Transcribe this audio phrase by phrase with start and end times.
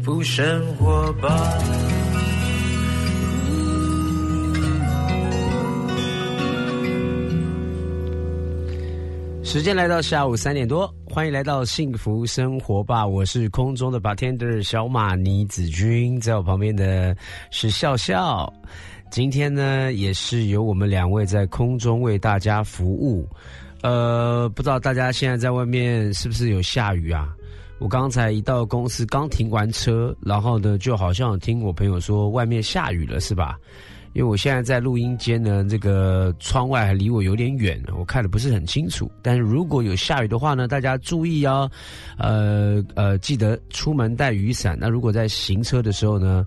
[0.00, 1.28] 幸福生活吧。
[9.44, 13.06] 时间来到下午三点多，欢迎来到幸福生活吧！
[13.06, 17.14] 我是空中的 bartender 小马倪子君，在我旁边的
[17.50, 18.50] 是笑笑。
[19.10, 23.28] 今天呢，也是由我们两位在空中为大家服务。
[23.82, 27.36] 呃，不知道大家现在在外面是不是有下雨啊？
[27.80, 33.58] 我刚才一到公司，刚停完车，然后呢，就好像听我朋友说外面下雨了，是吧？
[34.12, 39.10] 因为我现在在录音间呢，这个窗外还离我有点远，我看的不是很清楚。
[39.22, 41.70] 但是如果有下雨的话呢，大家注意哦，
[42.18, 44.76] 呃呃，记得出门带雨伞。
[44.78, 46.44] 那如果在行车的时候呢，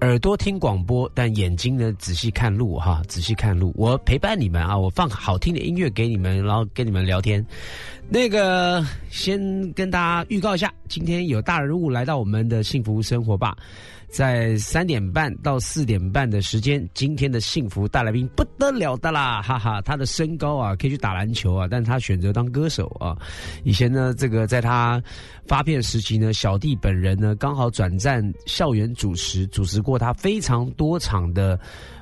[0.00, 3.72] 耳朵听广播，但眼睛呢仔细看路哈，仔细看路。
[3.76, 7.44] 我陪伴你们啊，我放好听的音乐给你们，然后跟你们聊天。
[8.08, 13.56] 那个先跟大家预告一下，今天有大人物来到我们的幸福生活吧。
[14.10, 19.80] 在三点半到四点半的时间，今天的幸福大来宾不得了的啦，哈哈！
[19.82, 23.16] 他的身高啊，可以去打篮球啊，但他选择当歌手啊。
[23.64, 25.00] 以前呢，这个在他
[25.46, 31.58] 发片时期呢，小弟本人呢刚好转战校园主持，主持过他非常多场的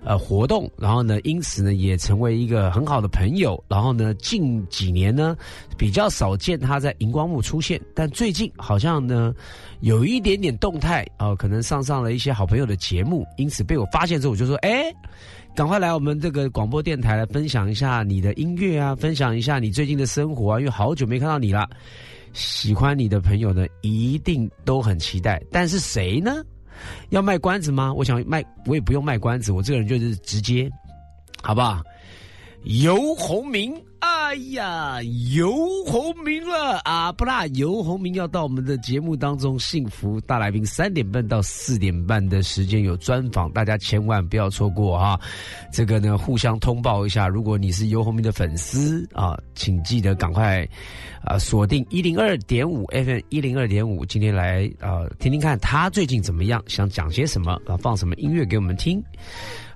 [0.07, 3.63] 呃活动，然后呢，因此呢也成为一个很好的朋友。
[3.69, 5.37] 然后呢，近几年呢
[5.77, 9.35] 比较少见他在荧光幕出现，但最近好像呢。
[9.81, 14.91] 有一点点动态哦，可能上上了一些好朋友的节目，因此被我发现之后，我就说：哎，
[15.55, 21.69] 赶快来我们这个广播电台来分享一下你的音乐啊，分享一下你最近的生活啊，因为好久没看到你了。
[22.33, 25.43] 喜欢你的朋友呢，一定都很期待。
[25.53, 26.43] 但是谁呢？
[27.11, 27.93] 要卖关子吗？
[27.93, 30.71] 我想卖，我也不用卖关子，我这个人就是直接，
[31.43, 31.83] 好不好？
[32.65, 33.75] 游鸿明。
[34.09, 35.01] 哎呀，
[35.35, 35.53] 游
[35.85, 37.11] 鸿明了啊！
[37.11, 45.19] 不啦，游鸿明要到我们的节目当中，幸福大来宾三点半到四点半的时间有专访，大家千万不要错过啊。
[45.73, 50.67] 这个呢，互相通报一下，如果你是游鸿明的粉丝啊，请记得赶快
[51.25, 59.03] 啊锁定一零二点五 FM 一零二点五，今天来啊听听看他最近怎么样，想讲些什么啊，放什么音乐给我们听。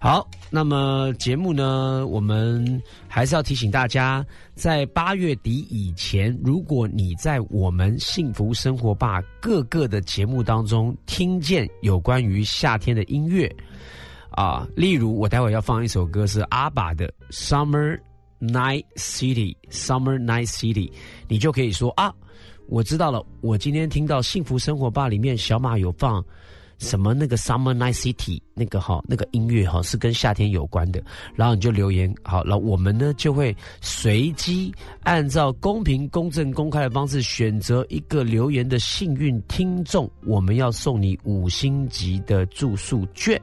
[0.03, 4.25] 好，那么节目呢，我们还是要提醒大家，
[4.55, 13.47] 在八月底以前，如果你在我们幸福生活吧各个的节目当中听见有关于夏天的音乐，
[14.31, 18.01] 啊，例如我待会要放一首歌是阿爸的《Summer
[18.41, 20.91] Night City》，Summer Night City，
[21.29, 22.11] 你就可以说啊，
[22.69, 26.25] 我知道了，我今天听到幸福生活吧里面小马有放。
[26.81, 31.01] 什么那个 Summer Night City 那个哈那个音乐哈是跟夏天有关的，
[31.37, 43.41] 然后你就留言好，然后我们呢就会随机按照公平、公正、公开的方式选择一个留言的幸运听众，我们要送你五星级的住宿券。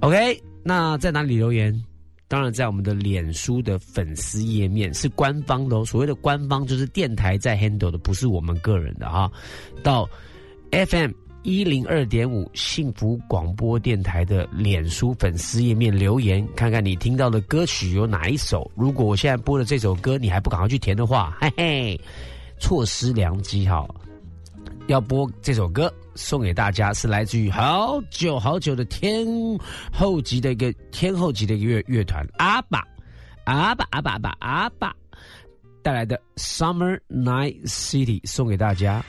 [0.00, 1.74] OK，那在哪里留言？
[2.28, 9.30] 当然在我们的脸书的粉丝页面是官方的哦，所谓的官方就是电台在 handle 的，不是我们个人的哈。
[9.82, 10.06] 到
[10.70, 11.12] FM。
[11.46, 18.68] 一零二点五幸福广播电台的脸书粉丝页面留言，看看你听到的歌曲有哪一首。
[18.74, 22.00] 如果我现在播的这首歌你还不赶快去填的话，嘿嘿，
[22.58, 23.86] 错失良机哈！
[24.88, 29.24] 要播这首歌送给大家，是来自于好久好久的天
[29.92, 32.82] 后级的一个天后级的一个乐乐团阿爸
[33.44, 34.92] 阿爸阿爸阿爸阿爸
[35.80, 39.00] 带来的《Summer Night City》送给大家。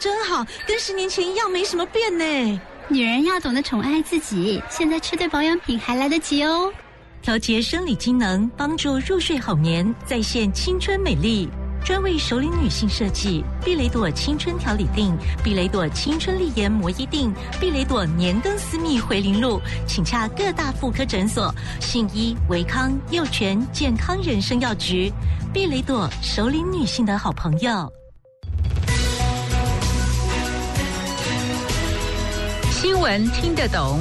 [0.00, 2.60] 真好，跟十年前一样，没什么变呢。
[2.88, 6.72] 女人要懂得宠爱自己，现在吃对保养品还来得及哦。
[7.20, 11.46] 调节生理机能，帮助入睡好眠，再现青春美丽。
[11.84, 15.14] 专为熟龄女性设计，碧蕾朵青春调理定，
[15.44, 17.30] 碧蕾朵青春丽颜摩衣定，
[17.60, 25.12] 碧蕾朵年更私密回零露，请洽各大妇科诊所、信医、维康、幼泉健康人生药局。
[25.52, 27.99] 碧蕾朵熟龄女性的好朋友。
[32.80, 34.00] 新闻听得懂。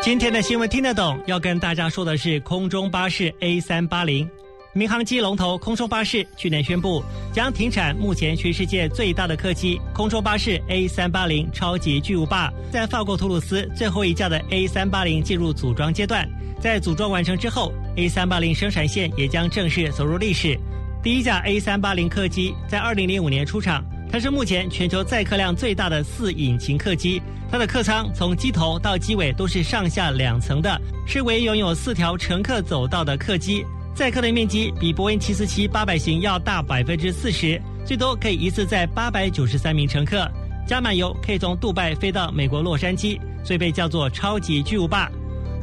[0.00, 4.26] 今天的新闻听得懂，要跟大家说的是空中巴士 A 三八零，
[4.72, 16.26] 民航机龙头空中巴士去年宣布将停产目前全世界最大的客机空中巴士 A 三八零超级巨无霸，在法国图鲁斯最后一架的 A 三八零进入组装阶段，
[16.58, 20.58] 在组装完成之后，A 三八零生产线也将正式走入历史。
[21.02, 23.82] 第一架 A 三八零客机在二零零五年出厂。
[24.12, 33.64] 它是目前全球载客量最大的四引擎客机，它的客舱从机头到机尾都是上下两层的，是唯一拥有四条乘客走道的客机。
[33.94, 40.30] 载客的面积比波音七四七八百型要大百分之四十，最多可以一次载八百九十三名乘客。
[40.66, 45.10] 加满油可以从杜拜飞到美国洛杉矶，所以被叫做超级巨无霸。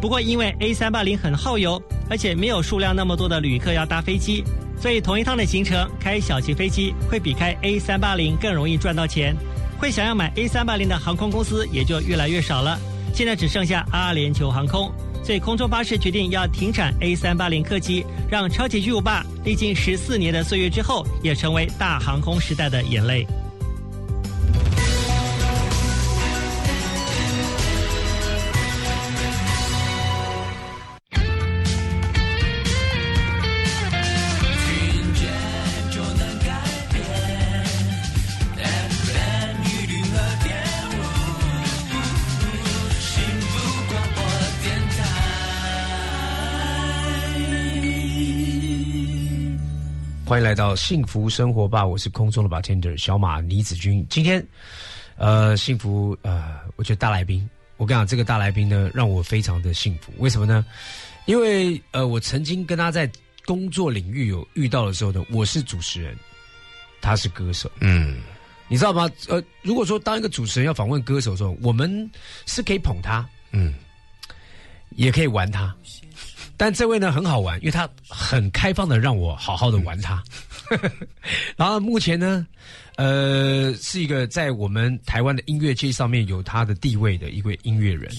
[0.02, 1.80] 不过因为 A 三八零很耗油，
[2.10, 4.44] 而且没有数量那么多的旅客要搭飞机。
[4.80, 9.36] 所以同一趟的行程，开小型飞机会比开 A 三八零更容易赚到钱。
[9.80, 12.80] 会想要买 A 三八零的航空公司也就越来越少了。
[13.14, 14.92] 现在只剩下阿联酋航空，
[15.24, 23.26] 所以空中巴士决定要停产 A 三八零客机，让超级巨无霸历经十四年的岁月之后，也成为大航空时代的眼泪。
[50.48, 54.08] 来到幸福生活吧，我是空中的 bartender 小马倪子君。
[54.10, 54.42] 今天，
[55.18, 60.10] 呃，幸福呃，我觉得大来宾，我跟你讲，这个大来宾呢，让我非常的幸福。
[60.20, 60.66] 为什么呢？
[61.26, 63.12] 因为呃，我曾经跟他在
[63.46, 66.16] 工作领域有遇到的时候呢，我是主持人，
[67.02, 67.70] 他是歌手。
[67.82, 68.22] 嗯，
[68.70, 69.10] 你知道吗？
[69.28, 72.10] 呃，如果说当一个主持人要访问歌手的时候，我们
[72.46, 73.74] 是可以捧他，嗯，
[74.92, 75.76] 也可以玩他。
[76.58, 80.24] 但这位呢很好玩，因为他很开放的让我好好的玩他。
[81.56, 82.46] 然后目前呢，
[82.98, 88.12] 呃，是一个在我们台湾的音乐界上面有他的地位的一位音乐人。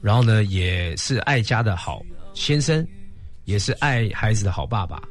[0.00, 2.00] 然后呢，也是爱家的好
[2.32, 2.86] 先生，
[3.44, 5.02] 也是爱孩子的好爸爸。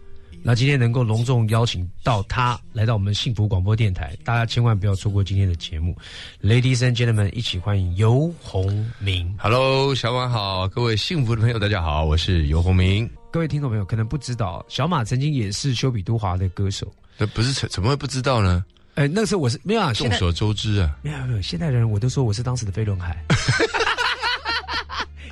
[0.42, 5.96] 那今天能够隆重邀请到他来到我们幸福广播电台，大家千万不要错过今天的节目。
[6.42, 9.36] Ladies and gentlemen，一起欢迎游鸿明。
[9.38, 13.10] Hello，小马好，各位幸福的朋友，大家好，我是游鸿明。
[13.32, 16.92] 各位听众朋友可能不知道，小马曾经也是丘比都华的歌手。
[17.18, 18.64] 那不是怎么会不知道呢？
[18.96, 20.98] 哎，那时候我是没有啊，众所周知啊。
[21.04, 23.24] 没有没有，现在的人我都说我是当时的飞轮海。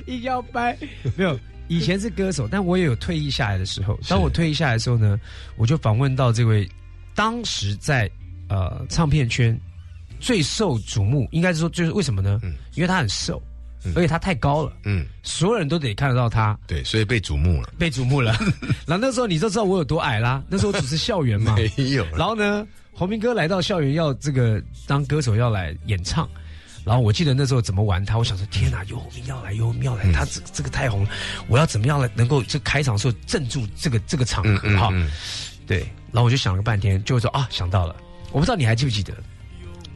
[0.08, 0.76] 一要掰
[1.16, 1.38] 没有。
[1.70, 3.94] 以前是歌手，但我也有退役下来的时候。
[4.08, 5.20] 当我退役下来的时候呢，
[5.56, 6.66] 我就访问到这位
[7.14, 8.10] 当时在
[8.48, 9.54] 呃唱片圈
[10.18, 12.40] 最受瞩目，应该是说就是为什么呢？
[12.42, 13.42] 嗯，因为他很瘦，
[13.94, 16.58] 而且他太高了，嗯，所有人都得看得到他。
[16.66, 18.32] 对，所以被瞩目了，被瞩目了。
[18.88, 20.42] 然后那时候你就知道我有多矮啦。
[20.48, 22.06] 那时候只是校园嘛， 没有。
[22.16, 26.26] 然后呢，洪明哥来到校园要这个当歌手要来演唱。
[26.88, 31.10] 然后我记得那时候怎么玩他，我想说天哪，游鸿明要来，游鸿明要来，他这这个太红了，
[31.46, 34.90] 我要怎么样来能够这开场的时候镇住这个这个场合哈？
[35.66, 35.80] 对，
[36.10, 37.94] 然后我就想了半天，就说啊想到了，
[38.32, 39.12] 我不知道你还记不记得，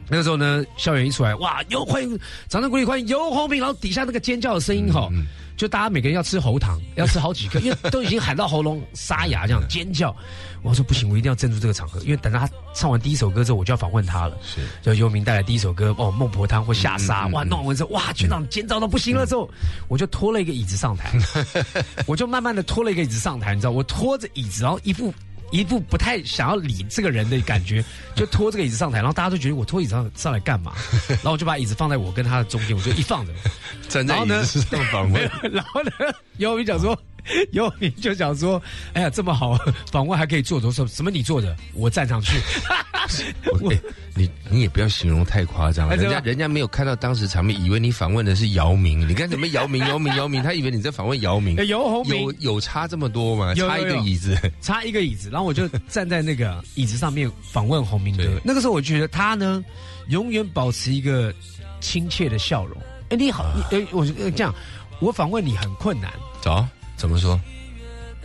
[0.07, 5.09] 那个时候呢，校园一出来，哇，有欢迎掌声鼓励欢迎游鸿明，然后底下那个尖叫的声音哈。
[5.55, 10.15] 就大家每个人要吃喉糖， 要吃好几颗，因为都已经喊到喉咙沙哑，这样 尖叫。
[10.61, 14.37] 我说不行，我一定要镇住这个场合，因为等他唱完第一首歌之后，我就要访问他了。
[14.41, 19.49] 是，就游民带来第一首歌哦，孟婆汤或下沙，哇，弄完之后，哇，全场尖叫到不行了之后，
[19.89, 21.11] 我就拖了一个椅子上台，
[22.07, 25.13] 我就慢慢的拖了一个椅子上台，你知道，我拖着椅子，然后一副。
[25.53, 27.83] 一副不太想要理这个人的感觉，
[28.15, 30.73] 就拖这个椅子上台，然后大家都觉得我拖椅子上上来干嘛？
[31.07, 33.31] 然后我就把椅子放在我跟他的中间，我就一放着，
[33.87, 35.21] 站在椅子上访问。
[35.53, 35.91] 然后呢，
[36.37, 36.99] 姚明讲说
[37.51, 38.61] ：“游泳明就想说
[38.93, 39.57] ：“哎呀，这么好
[39.91, 42.37] 访问还可以做，我说什么你做的，我站上去。
[43.61, 43.79] 我哎
[44.15, 49.07] 你你也不要形容太夸张了，人家人家没有看到当时场面，以为你访问的是姚明。
[49.07, 51.63] 你看什么姚明姚明姚明，他以为你在访问姚明 哎”。
[51.65, 53.53] 游鸿明有有差这么多吗？
[53.55, 54.37] 有有差一个椅子。
[54.61, 58.23] 差一个椅子，然后我就站在那个 椅子上面访问洪明哥。
[58.43, 59.63] 那个时候我觉得他呢，
[60.09, 61.33] 永远保持一个
[61.81, 62.77] 亲切的笑容。
[63.09, 64.53] 哎，你好，你哎，我呃这样，
[64.99, 66.11] 我访问你很困难，
[66.41, 66.65] 走，
[67.03, 67.37] 怎么说？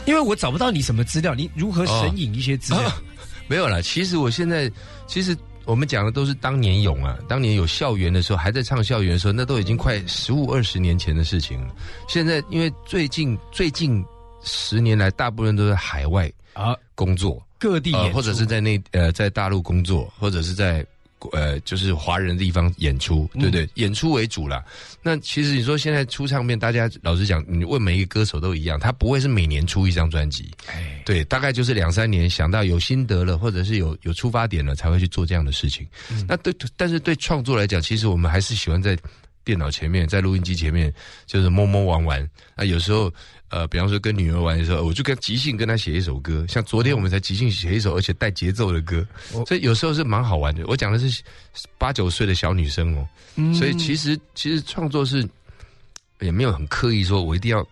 [0.06, 2.92] 因为我找不到你什么资料，你如何神隐一些资料？
[3.48, 4.70] 没有啦，其实我现在
[5.08, 11.74] 其实我们讲的都是当年勇啊，当年有校园的时候，还在唱校园的时候，那都已经快十五二十年前的事情了。
[12.06, 14.00] 现在因为最近最近
[14.44, 20.86] 十年来，大部分都在海外啊，工作，各地或者是在内呃在大陆工作，或者是在
[21.32, 23.68] 呃就是华人的地方演出，对不对？
[23.74, 24.64] 演出为主啦。
[25.02, 35.86] 那其实你说现在出唱片，大家老实讲，你问每一个歌手都一样，他不会是每年出一张专辑，哎，对，大概就是两三年想到有心得了，或者是有有出发点了，才会去做这样的事情。
[36.26, 38.96] 那对，但是对创作来讲，其实我们还是喜欢在
[39.44, 40.92] 电脑前面，在录音机前面，
[41.26, 42.30] 就是摸摸玩玩。
[42.54, 43.10] 那有时候，
[43.50, 46.44] 呃，比方说跟女儿玩的时候，我就跟即兴跟她写一首歌。
[46.48, 49.06] 像昨天我们才即兴写一首，而且带节奏的歌，
[49.46, 50.66] 所以有时候是蛮好玩的。
[50.66, 51.22] 我讲的是
[51.76, 53.08] 八九岁的小女生哦，
[53.54, 55.28] 所以其实其实创作是
[56.20, 57.66] 也没有很刻意说我一定要。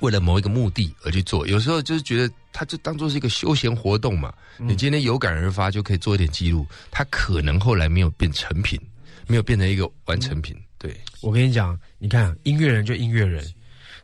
[0.00, 4.32] 为了某一个目的而去做，有时候就是觉得它就当做是一个休闲活动嘛。
[4.56, 6.64] 你今天有感而发，就可以做一点记录。
[6.88, 8.80] 它可能后来没有变成品，
[9.26, 10.56] 没有变成一个完成品。
[10.78, 13.44] 对，我跟你讲，你看音乐人就音乐人，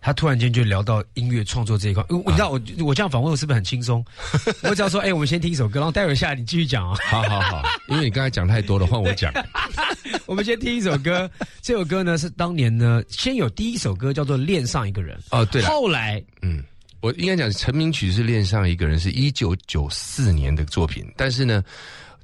[0.04, 2.04] 他突然间就聊到音乐创作这一块。
[2.11, 4.04] 你知道我我这样访问我是不是很轻松？
[4.62, 6.94] 我只要说，哎、我们先听一首歌，然后待会儿下来你继续讲啊。
[7.06, 9.32] 好好好，因为你刚才讲太多了， 换我讲。
[10.26, 11.30] 我们先听一首歌，
[11.62, 16.62] 这首歌呢是当年呢先有第一首歌叫做《恋上一个人》哦，对了，后来嗯，
[17.00, 21.64] 我应该讲成名曲是《恋上一个人》，是一九九四年的作品，但是呢，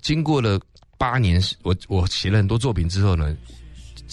[0.03, 0.61] 经过了
[0.99, 3.35] 八年，我我写了很多作品之后呢。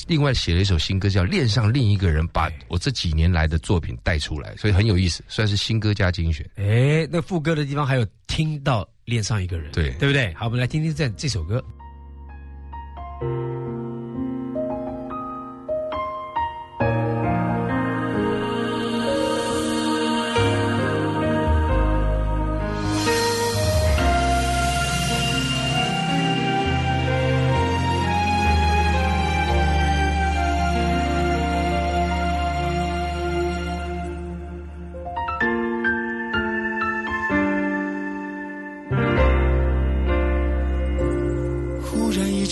[0.08, 6.46] 另外写了一首新歌，叫《恋上另一个人》，把我这几年来的作品带出来，所以很有意思，算是新歌加精选。
[6.56, 10.34] 哎，那副歌的地方还有听到恋上一个人，对对不对？
[10.34, 11.64] 好，我们来听听这这首歌。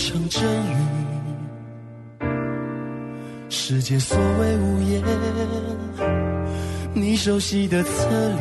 [0.06, 2.22] 一场阵雨，
[3.48, 5.02] 世界所谓无言，
[6.94, 8.40] 你熟悉的侧脸，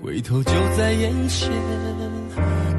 [0.00, 1.50] 回头就在眼前，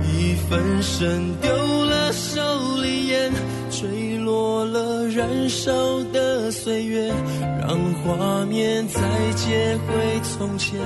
[0.08, 1.52] 一分神丢
[1.84, 2.42] 了手
[2.82, 3.30] 里烟，
[3.70, 7.12] 坠落了燃烧的岁月，
[7.60, 9.02] 让画面再
[9.36, 10.80] 接回从前，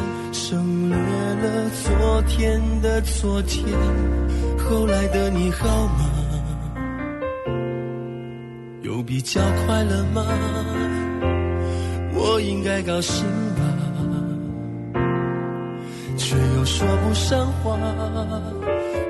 [0.51, 3.65] 省略了昨天的昨天。
[4.58, 6.12] 后来的你好吗？
[8.81, 10.25] 有比较快乐吗？
[12.13, 13.63] 我应该高兴吧，
[16.17, 17.79] 却又说不上话。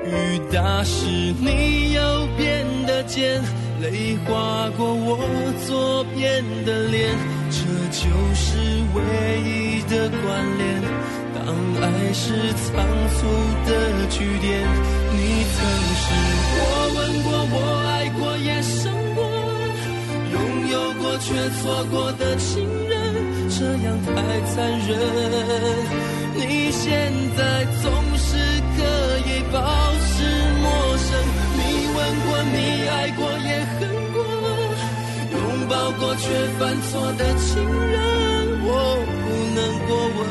[0.06, 1.04] 雨打湿
[1.40, 3.42] 你右边的肩，
[3.80, 5.18] 泪划过我
[5.66, 7.10] 左边的脸，
[7.50, 8.58] 这就是
[8.94, 9.00] 唯
[9.42, 10.62] 一的关联。
[11.44, 11.50] 当
[11.82, 12.70] 爱是仓
[13.14, 13.18] 促
[13.66, 13.70] 的
[14.10, 14.50] 句点，
[15.12, 15.18] 你
[15.52, 15.56] 曾
[16.00, 16.04] 是
[16.54, 16.60] 我
[16.94, 17.56] 吻过、我
[17.88, 18.80] 爱过、也伤
[19.16, 19.20] 过，
[20.32, 20.34] 拥
[20.70, 21.26] 有过却
[21.58, 22.94] 错过的情人，
[23.50, 24.10] 这样太
[24.54, 24.54] 残
[24.86, 24.90] 忍。
[26.34, 27.40] 你现在
[27.82, 28.30] 总是
[28.76, 28.80] 可
[29.26, 29.58] 以保
[30.06, 30.22] 持
[30.62, 30.64] 陌
[30.96, 31.10] 生，
[31.58, 31.60] 你
[31.96, 32.56] 吻过、你
[32.88, 33.80] 爱过、也恨
[34.12, 34.16] 过，
[35.32, 35.36] 拥
[35.68, 36.24] 抱过却
[36.58, 37.50] 犯错的情
[37.90, 37.98] 人，
[38.64, 38.70] 我
[39.18, 39.58] 不能
[39.88, 40.22] 过问。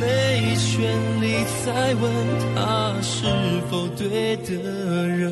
[0.00, 2.10] 没权利再问
[2.54, 3.26] 他是
[3.70, 5.30] 否对的人。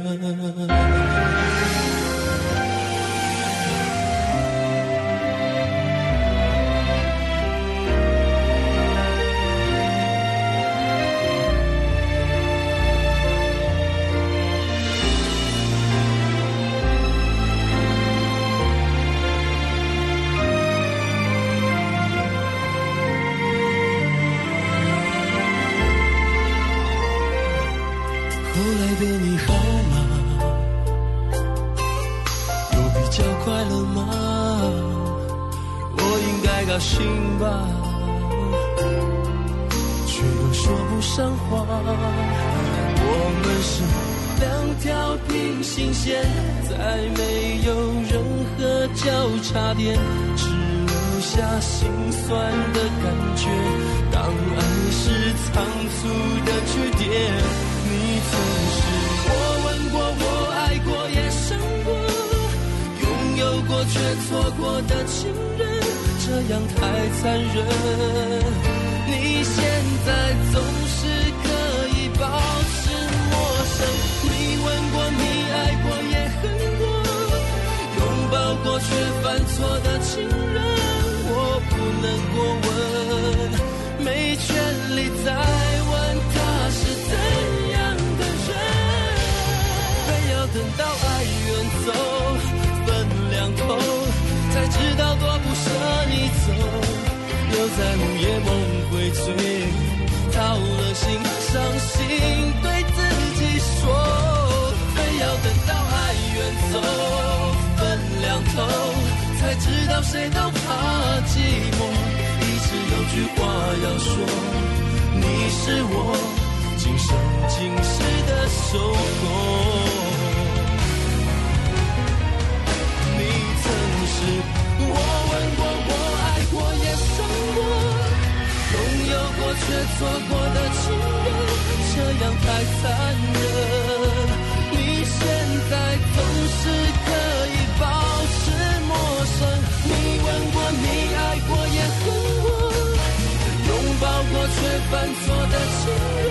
[144.91, 145.81] 犯错的情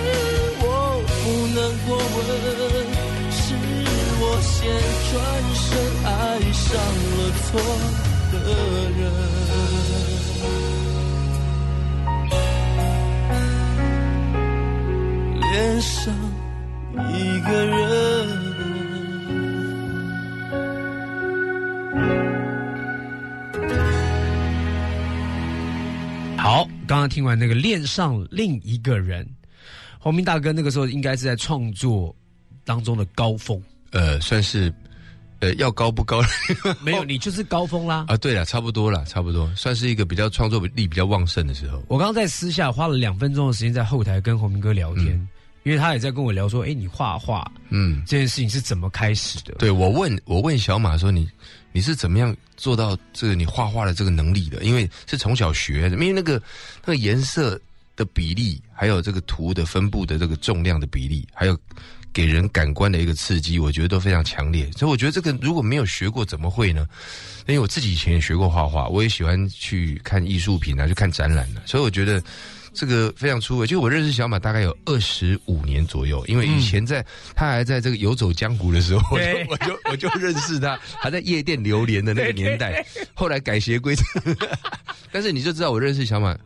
[0.04, 0.06] 人，
[0.60, 0.64] 我
[1.22, 2.18] 不能过问。
[3.30, 3.36] 是
[4.20, 4.52] 我先
[5.10, 5.12] 转
[5.54, 5.66] 身
[6.04, 6.08] 爱
[6.52, 6.66] 上
[7.16, 7.48] 了错
[8.32, 8.34] 的
[8.98, 9.00] 人，
[15.40, 15.46] 恋
[15.80, 15.92] 上
[17.14, 17.76] 一个人。
[26.98, 29.24] 刚刚听完那个恋上另一个人，
[30.00, 32.12] 洪明大哥那个时候应该是在创作
[32.64, 34.72] 当中的高峰，呃，算是
[35.38, 36.20] 呃要高不高
[36.82, 38.04] 没有你就是高峰啦。
[38.08, 38.16] 啊？
[38.16, 41.80] 对了，差不多了，差不多，算是一个比较创作力比较旺盛的时候。
[41.86, 45.28] 我刚刚在私下花了两分钟的时间在后台跟洪明哥聊天，
[45.62, 49.54] 因为他也在跟我聊说，哎，你画画嗯，这件事情是怎么开始的？
[49.60, 51.28] 对我问我问小马说你你
[51.78, 54.64] 你是怎么样做到这个你画画的这个能力的？
[54.64, 56.42] 因为是从小学的，因为那个
[56.84, 57.56] 那个颜色
[57.94, 61.56] 的比例，还有这个图的分布的这个重量的比例，还有
[62.12, 64.68] 给人感官的一个刺激，我觉得都非常强烈。
[64.72, 66.84] 所以我觉得这个如果没有学过，怎么会呢？
[67.46, 72.20] 因为我自己以前也学过画画，我也喜欢去看艺术品啊，去看展览的、所以我觉得。
[72.72, 77.04] 这个非常出位，就我认识小马大概有二十五年左右，因为以前在、
[77.34, 79.16] 他还在这个游走江湖的时候，
[79.48, 84.04] 我就我就 我就认识他，还在夜店流连的那个年代，后来改邪归正。
[85.10, 86.36] 但是你就知道我认识小马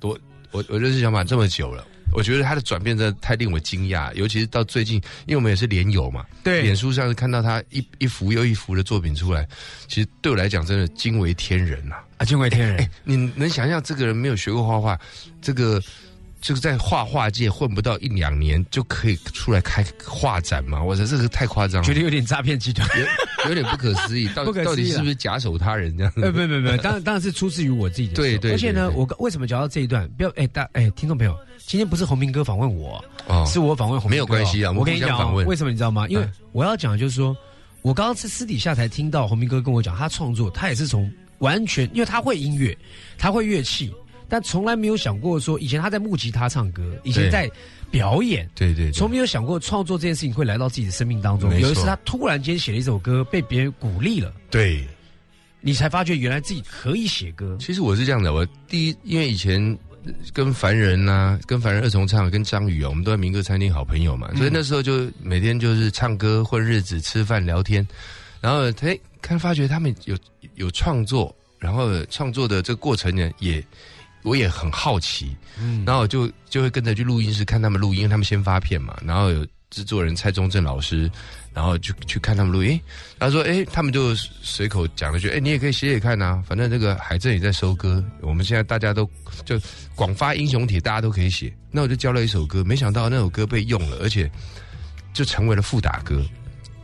[0.00, 0.18] 多，
[0.50, 1.86] 我我认识小马这么久了。
[2.12, 9.46] 我觉得他的转变真的太令我惊讶，尤其是到最近，因为我们也是连友嘛，对脸书上看到他一一幅又一幅的作品出来，
[9.86, 12.78] 其实对我来讲真的惊为天人呐、啊，惊为天人。
[12.78, 14.98] 哎，你能想象这个人没有学过画画，
[15.40, 15.80] 这个
[16.40, 20.82] 就是在画画界混不到一两年就可以出来开画展吗？
[20.82, 22.88] 我说这个太夸张了，觉得有点诈骗集团。
[22.98, 23.06] 有
[23.50, 24.28] 有点不可思议。
[24.34, 26.12] 到不可思议到底是不是假手他人这样？
[26.16, 28.30] 呃，不不不，当然当然是出自于我自己的对。
[28.32, 30.08] 对对而且呢，我为什么讲到这一段？
[30.16, 31.36] 不要哎大哎，听众朋友，
[31.68, 36.08] 今天不是洪明哥访问我，哦是我访问洪明哥哦没有关系啊我跟你讲为什么你知道吗？
[36.08, 37.36] 因为嗯我要讲的就是说，
[37.82, 42.74] 我刚刚是私底下才听到洪明哥跟我讲，他创作他也是从完全，因为他会音乐，
[43.18, 43.92] 他会乐器，
[44.30, 47.50] 但从来没有想过说，以前他在木吉他唱歌，以前在
[47.90, 48.48] 表演。
[48.54, 51.52] 对对对从没有想过创作这件事情会来到自己的生命当中。
[51.60, 54.82] 有一次，他突然间写了一首歌，被别人鼓励了，对。
[55.60, 57.56] 你才发觉原来自己可以写歌。
[57.60, 59.87] 其实我是这样的，我第一，因为以前呃
[60.32, 67.86] 跟凡人呐、跟凡人二重唱，跟张宇啊，我们都在民歌餐厅好朋友嘛，所以那时候就每天就是唱歌、混日子、吃饭、聊天，
[68.40, 68.88] 然后他
[69.20, 70.16] 看发觉他们有
[70.54, 73.64] 有创作，然后创作的这个过程呢，也
[74.22, 75.84] 我也很好奇，嗯。
[75.86, 81.10] 然后我就就会跟着去录音室看他们录音，因为他们先发片嘛，然后有制作人蔡宗正老师，
[81.58, 82.80] 然后就去看他们录音，
[83.18, 89.04] 他说：“哎，他们就随口讲了句，哎，你也可以写写看呐、反正这个海正也在收歌，我们现在大家都
[89.44, 89.60] 就
[89.96, 91.52] 广发英雄帖，大家都可以写。
[91.72, 94.30] 那我就交了一首歌，没想到那首歌被用了，而且
[95.12, 96.24] 就成为了副打歌，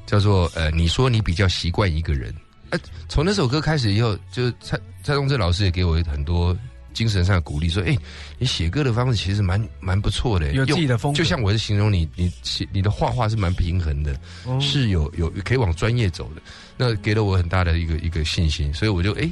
[0.06, 2.34] 叫做呃，你说你比较习惯一个人，
[2.70, 6.52] 哎，从那首歌开始以后，就蔡蔡宗正老师也给我很多
[6.94, 7.94] 精神上的鼓励，说：“哎，
[8.38, 11.18] 你写歌的方式其实蛮蛮不错的，有自己的风格。
[11.18, 14.18] 就像我是形容你，你写你的画画是蛮平衡的，
[14.60, 16.40] 是有有可以往专业走的。
[16.76, 19.28] 那给了我很大的一个一个信心，所以我就哎，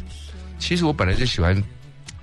[0.58, 1.54] 其实我本来就喜欢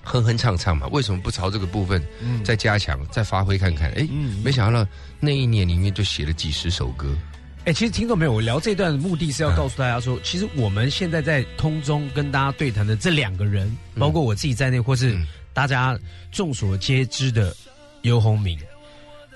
[0.04, 2.04] 哼哼唱唱嘛，为什么不朝这个部分
[2.44, 3.90] 再加强、再发挥看看？
[3.94, 4.08] 哎，
[4.44, 4.86] 没想到
[5.20, 7.18] 那一年里面就写了几十首歌。”
[7.66, 15.16] 哎，其实听众没有，我聊这段的目的是要告诉大家说，其实我们现在在空中跟大家对谈的这两个人，包括我自己在内，或是
[15.54, 16.00] 大家
[16.32, 17.56] 众所皆知的
[18.02, 18.58] 尤鸿明，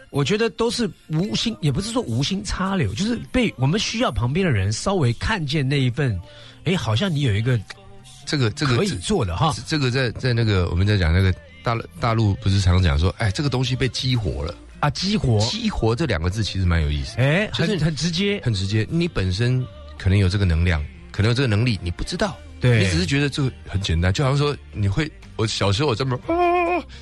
[0.09, 6.19] 我觉得都是无心，也不是说无心插柳，就是被我们需要旁边的人稍微看见那一份，
[6.63, 7.59] 哎，好像你有一个
[8.25, 11.31] 这个这个可以做的哈，这个在在那个我们在讲那个
[11.61, 14.55] 大大陆不是常讲说，哎，这个东西被激活了。
[14.83, 18.85] 啊，激活，激活这两个字其实蛮有意思，哎，很很直接，很直接。
[18.89, 19.65] 你本身
[19.97, 22.79] 可能有这个能量，可能有这个能力，你不知道，对。
[22.83, 26.35] 你只是觉得这个很简单，就好像说你会，我小时候我这么啊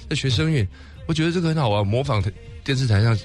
[0.08, 0.64] 在学声乐，
[1.08, 2.24] 我觉得这个很好玩，模仿
[2.64, 3.18] 电视台上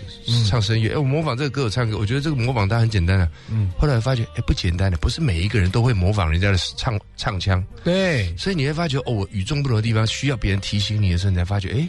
[0.48, 11.86] 唱声乐，哎，我模仿这个歌手唱歌，我觉得这个模仿它很简单啊，嗯，后来发觉，哎，不简单的，不是每一个人都会模仿人家的唱唱腔，对，所以你会发觉，哦，我与众不同的地方需要别人提醒你的时候，你才发觉，哎。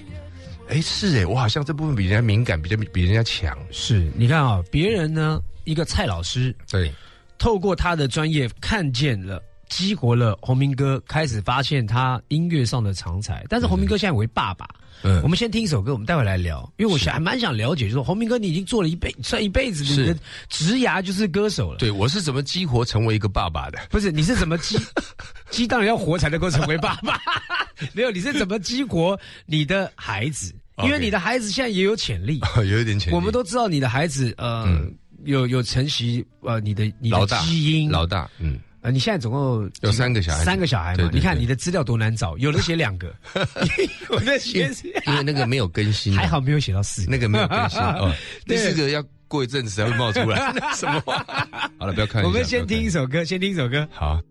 [0.69, 3.57] 哎，是哎，我好像这部分比人家敏感，比较比人家强。
[3.71, 6.91] 是，你看啊，别人呢，一个蔡老师，对，
[7.37, 13.45] 透过他的专业看见了，激活了洪明哥，开始发现他音乐上的长才。
[13.49, 14.67] 但是洪明哥现在为爸爸，
[15.03, 20.17] 嗯，我们先听一首歌，我们待会来聊，因为我想还蛮想了解，就是洪明哥，你已经做了一辈，算一辈子你的
[20.49, 21.77] 职涯就是歌手了。
[21.77, 23.79] 对，我是怎么激活成为一个爸爸的？
[23.89, 24.77] 不是，你是怎么激？
[25.49, 27.19] 激当然要活才能够成为爸爸。
[27.93, 30.53] 没有，你是怎么激活你的孩子？
[30.83, 33.15] 因为你的孩子现在也有潜力， 有一点潜力。
[33.15, 34.67] 我们都知道你的孩子，呃，
[35.25, 41.09] 有有承袭呃你的你的基因，老大，嗯，呃，你现在总共有三个小孩，三个小孩嘛？
[41.11, 43.13] 你看你的资料多难找，有的写两个，
[44.09, 44.71] 我在写，
[45.07, 48.13] 因为那个没有更新，还好没有写到四，那个没有更新哦，
[48.45, 51.25] 第四个要过一阵子才会冒出来， 什么话？
[51.79, 54.21] 好了，不要看，我们先听一首歌，先听一首歌，好。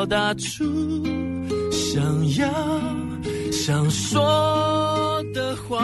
[0.00, 0.64] 表达出
[1.70, 2.02] 想
[2.36, 2.48] 要
[3.52, 5.76] 想说的话。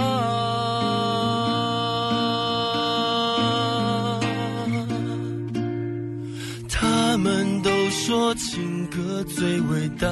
[6.66, 10.09] 他们都说情歌最伟大，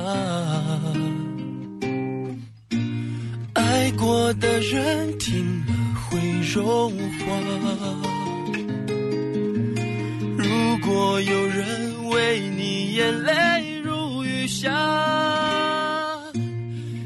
[3.55, 5.73] 爱过的人听了
[6.11, 6.21] 会
[6.53, 7.25] 融化。
[10.37, 13.33] 如果有人为你眼泪
[14.44, 14.70] 雨下，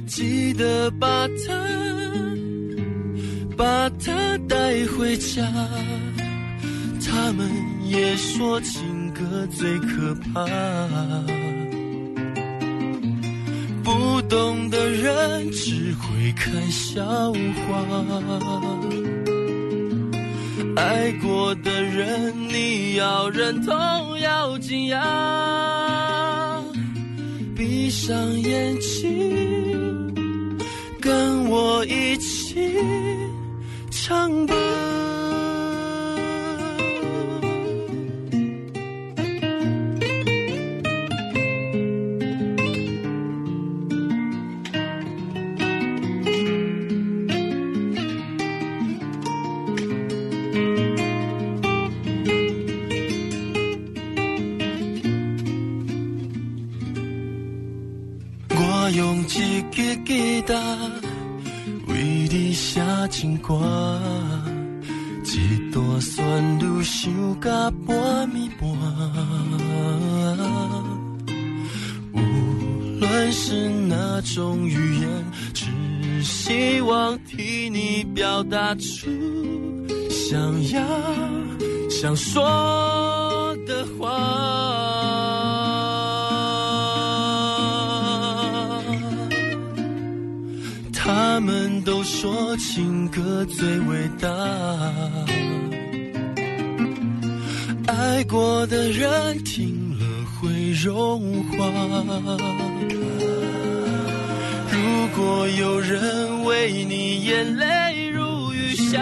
[0.08, 1.54] 记得把它
[3.56, 5.42] 把它带回家。
[7.06, 7.48] 他们
[7.86, 8.98] 也说情。
[9.18, 10.46] 歌最可怕，
[13.82, 17.84] 不懂的人只会看笑话。
[20.76, 23.74] 爱过的人，你要认同，
[24.20, 25.87] 要惊讶。
[27.68, 30.16] 闭上眼睛，
[31.02, 32.72] 跟我一起
[33.90, 34.54] 唱吧。
[63.48, 63.56] 情歌，
[65.24, 67.50] 一段旋律想甲
[67.86, 68.68] 半暝半。
[72.12, 72.16] 无
[73.00, 75.08] 论是哪种语言，
[75.54, 79.08] 只希望替你表达出
[80.10, 80.38] 想
[80.70, 80.82] 要
[81.88, 82.44] 想说
[92.10, 94.28] 说情歌最伟大，
[97.86, 101.58] 爱过的人听了会融化。
[104.72, 108.98] 如果有人为你眼泪如雨下，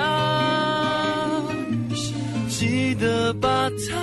[2.49, 3.97] 记得把它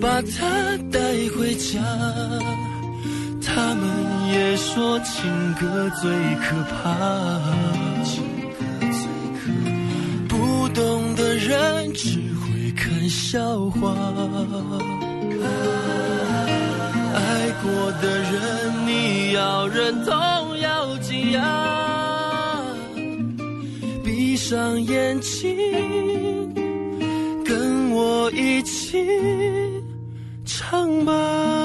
[0.00, 1.00] 把它带
[1.36, 1.80] 回家。
[3.60, 3.84] 他们
[4.32, 6.80] 也说情歌最可怕，
[10.26, 13.94] 不懂的人只会看笑话。
[17.14, 18.32] 爱过的人，
[18.86, 21.42] 你要认同，要惊讶。
[24.02, 25.54] 闭上眼睛，
[27.44, 29.04] 跟我一起
[30.46, 31.59] 唱吧。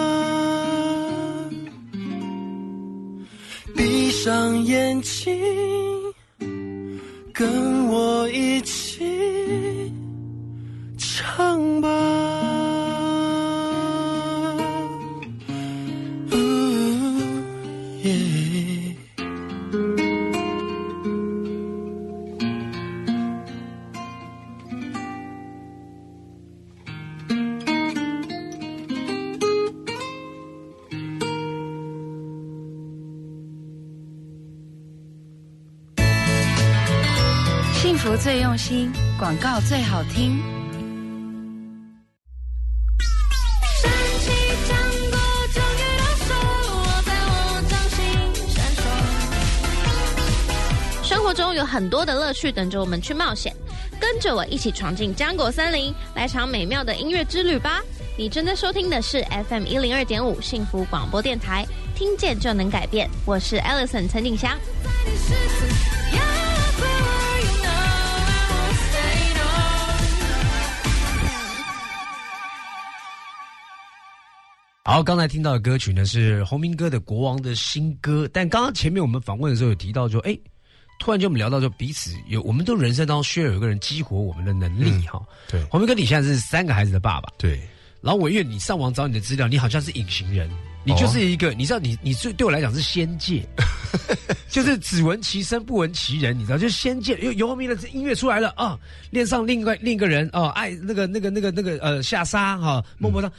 [4.26, 5.38] 上眼睛，
[7.32, 8.15] 跟我
[39.68, 40.40] 最好听。
[51.02, 53.52] 生活中有很多的乐趣等着我们去冒险，
[54.00, 57.82] 跟着我一起闯进浆果森林，来场美妙的音乐之旅吧！
[58.16, 63.10] 你正在收听的是 FM 一零二点五幸福广播电台，听见就能改变。
[63.26, 64.56] 我是 Alison 陈景祥。
[74.88, 80.38] 好，刚才听到的歌曲呢是洪明哥的《国王的新歌》，但刚刚前面我们访问的时候有提到说，哎，
[81.00, 85.20] 突然间我们聊到说彼此有，我们都人生当中需要有一个人激活我们的能力哈、
[85.50, 85.64] 对。
[85.72, 87.60] 洪明哥，你现在是三个孩子的爸爸，对，
[88.00, 90.48] 然后我因为你上网找你的资料，你好像是隐形人，
[90.84, 93.44] 你就是一个，你知道你你最对我来讲是仙界，
[94.50, 97.18] 就是只闻其声不闻其人，你知道，就是仙界。
[97.22, 98.78] 有游鸿明的音乐出来了啊，
[99.10, 103.32] 恋上另外另一个人哦，爱那个那个那个那个呃下沙哈孟婆汤。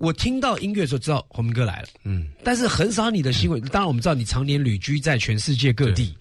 [0.00, 3.60] 我听到音乐的时候，知道洪明哥来了，嗯，但是很少你的新闻。
[3.66, 6.16] 当然，我们知道你常年旅居在全世界各地，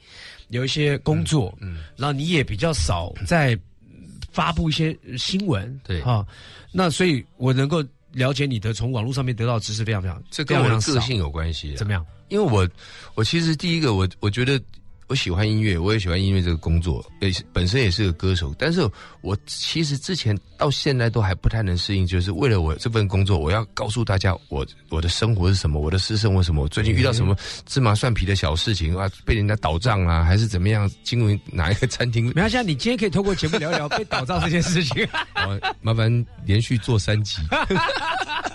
[0.49, 3.57] 有一些工作，嗯，然后你也比较少在
[4.33, 6.01] 发布一些新闻，对。
[6.01, 6.27] 啊、
[6.73, 11.77] 那所以我能够了解你的，从网络上面得到的知识非常非常，这跟我个性有关系、啊。
[11.77, 12.05] 怎么样？
[12.27, 12.67] 因为我
[13.15, 14.61] 我其实第一个我我觉得
[15.09, 18.87] 我喜欢音乐，我也喜欢音乐这个工作，也是本身也是个歌手，但是
[19.21, 35.07] 我其实之前到现在都还不太能适应，就是为了我这份工作，我要告诉大家我我的生活是什么，我的私生活什么，我最近遇到什么芝麻蒜皮的小事情啊，被人家倒账啊，还是怎么样，经营哪一个餐厅没关系啊，你今天可以透过节目聊一聊被倒账这件事情。
[35.33, 35.49] 好，
[35.81, 37.41] 麻烦连续做三集。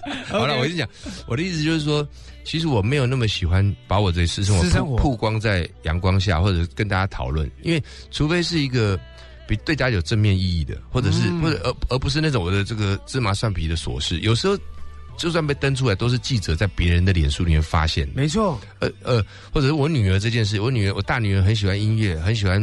[0.28, 0.88] 好了，我跟你讲，
[1.26, 2.06] 我的意思就是说，
[2.44, 8.98] 其实我没有那么喜欢把我的私生私生活活曝曝光在阳光下，或者跟大家讨论，因为除非是一个
[9.46, 14.58] 比对大家有正面意义的，或者是、嗯或者而而不是那种我的这个芝麻蒜皮的琐事，有时候。
[15.16, 18.14] 就算被登出来，都是记者在别人的脸书里面发现的。
[18.16, 22.60] 没错，呃呃，或者是我女儿这件事，我女儿我大女儿很喜欢音乐，很喜欢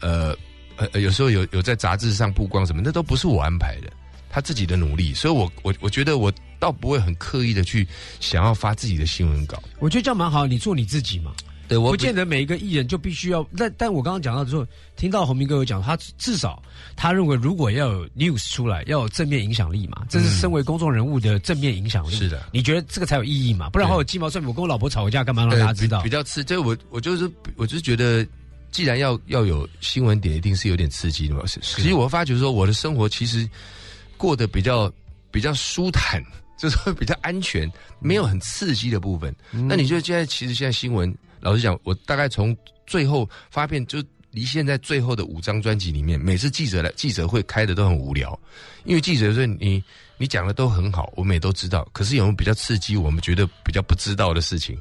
[0.00, 0.34] 呃
[0.78, 3.92] 呃，呃有时候有有在杂志上曝光什么，那都不是我安排的，
[4.30, 7.86] 她自己的努力，所以我我我觉得我倒不会很刻意的去
[8.20, 9.62] 想要发自己的新闻稿。
[9.80, 11.32] 我觉得这样蛮好，你做你自己嘛。
[11.68, 14.66] 对我不见得每一个艺人就必须要，但但我刚刚讲到之后，
[14.96, 16.60] 听到洪明哥有讲，他至少
[16.96, 22.16] 他认为如果要有 news 出来，要有正面影响力嘛，这是身为公众人物的正面影响力。
[22.16, 23.70] 是的你觉得这个才有意义嘛？
[23.70, 26.12] 不然的话，我鸡毛蒜皮，我跟我老婆吵个架，干嘛让大家知道呃比比？
[26.12, 28.26] 较刺，这我我就是我就是觉得，
[28.72, 31.46] 既然要要有新闻点，一定是有点刺激的嘛。
[31.46, 33.48] 是其实我发觉说，我的生活其实
[34.20, 34.92] 过得比较
[35.30, 36.22] 比较舒坦，
[36.58, 39.34] 就是说比较安全，没有很刺激的部分。
[39.52, 39.66] 嗯。
[39.66, 42.54] 那你觉得现在其实现在新闻，老实讲，我大概从
[42.86, 48.38] 最后发片就离现在最后的五张专辑里面，每次记者来记者会开的都很无聊，
[48.84, 49.82] 因为记者说你
[50.18, 54.78] 你讲的都很好，我们也都知道，可是有没有比较刺激，我们觉得比较不知道的事情，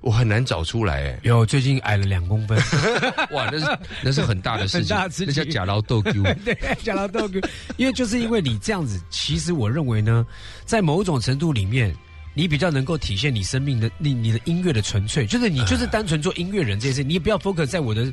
[0.00, 1.02] 我很难找出来。
[1.08, 2.58] 哎，有最近矮了两公分，
[3.32, 6.22] 哇，那是那是很大的事情，很大的事情那叫假劳豆 Q。
[6.44, 7.40] 对，假劳豆 Q，，
[7.76, 10.26] 因为就是因为你这样子，其实我认为呢，
[10.64, 11.94] 在某种程度里面，
[12.34, 18.12] 你比较能够体现你生命的你你的音乐的纯粹，就是你就是单纯做音乐人这件事，你也不要 focus 在我的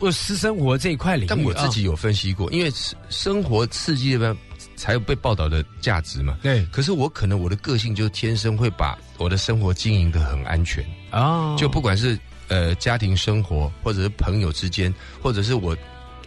[0.00, 1.28] 我私生活这一块领域。
[1.28, 4.36] 但我自啊己有分析过，因为生生活刺激的
[4.78, 6.38] 才有被报道的价值嘛。
[6.40, 6.64] 对。
[6.72, 15.76] 可是我可能我的个性就天生会把我的生活经营的很安全，啊，就不管是呃家庭生活，或者是朋友之间，或者是我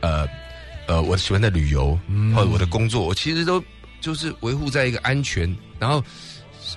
[0.02, 0.28] 呃
[0.86, 2.36] 呃我喜欢的旅游，嗯。
[2.36, 3.64] 或者我的工作，我其实都
[4.02, 6.04] 就是维护在一个安全，然后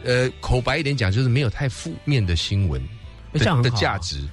[0.04, 2.80] 呃口白一点讲，就是没有太负面的新闻
[3.32, 3.80] 的的哎这样很好啊。
[3.80, 4.24] 价值。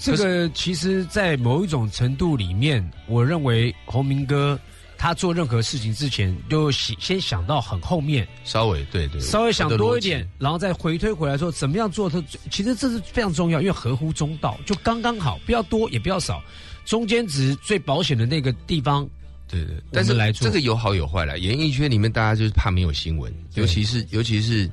[0.00, 4.56] 这个其实，在某一种程度里面，我认为洪明哥
[4.98, 12.22] 他做任何事情之前，就先先想到很后面，稍微对对，稍微想多一点，然后再回推回来说怎么样做它。
[12.50, 16.42] 其实这是非常重要，因为合乎中道，就刚刚好，不要多也不要少，
[16.84, 19.08] 中间值最保险的那个地方。
[19.46, 21.38] 对对，但是来做这个有好有坏了。
[21.38, 24.70] 演艺圈里面，大家就是怕没有新闻，尤其是尤其是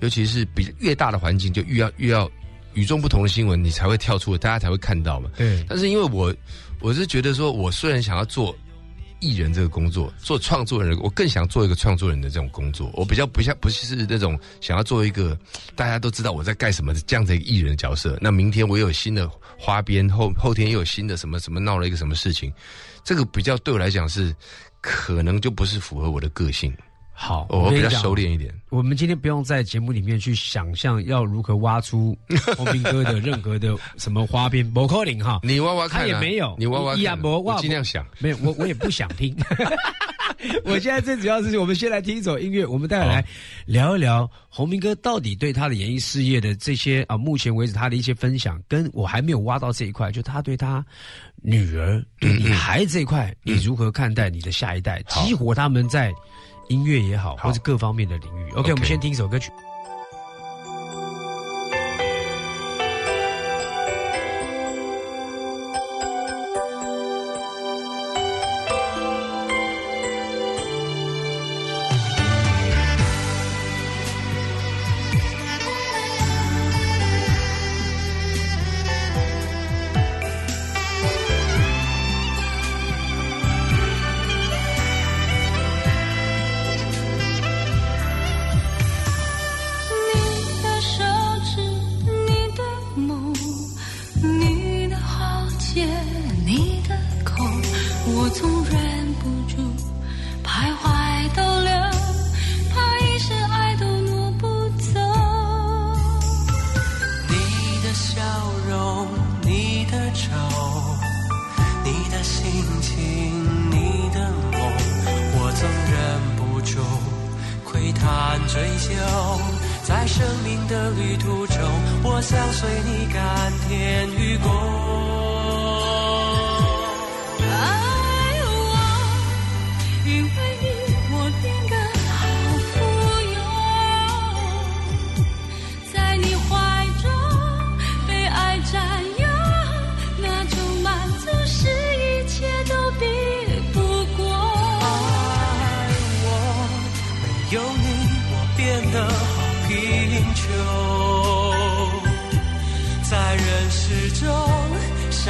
[0.00, 2.28] 尤其是比越大的环境，就越要越要
[2.72, 5.30] 与众不同的新闻，你才会跳出，大家才会看到嘛。
[5.36, 6.34] 对，但是因为我
[6.80, 8.56] 我是觉得说，我虽然想要做
[9.20, 12.90] 艺人这个工作，做创作人，我更想做一个创作人的这种工作。
[12.94, 15.38] 我比较不像不是那种想要做一个
[15.74, 18.18] 大家都知道我在干什么这样的一个艺人的角色。
[18.20, 22.52] 那明天我有新的花边，后后天又有新的什么什么闹了一个什么事情，
[23.04, 24.34] 这个比较对我来讲是
[24.80, 26.72] 可能就不是符合我的个性。
[27.18, 28.54] 好，我比较跟你讲收敛一点。
[28.68, 32.14] 我们今天不用在节目里面去想象要如何挖出
[32.58, 35.40] 洪明哥的任何的什么花边，不可能哈。
[35.42, 38.06] 你挖挖看、啊，他也没有，你挖挖看、尽量想。
[38.18, 39.34] 没有，我我也不想听。
[40.64, 43.24] 我现在最主要是，我们先来听一首音乐，我们待会来
[43.64, 50.84] 聊一聊洪明哥到底对他的演艺事业的这些啊，目前为止他的一些分享，跟我还没有挖到这一块，就他对他
[51.36, 56.12] 女儿、对你孩子这一块，你如何看待你的下一代，激活他们在
[56.68, 58.50] 音乐也好，或者各方面的领域。
[58.52, 59.50] OK，我们先听一首歌曲。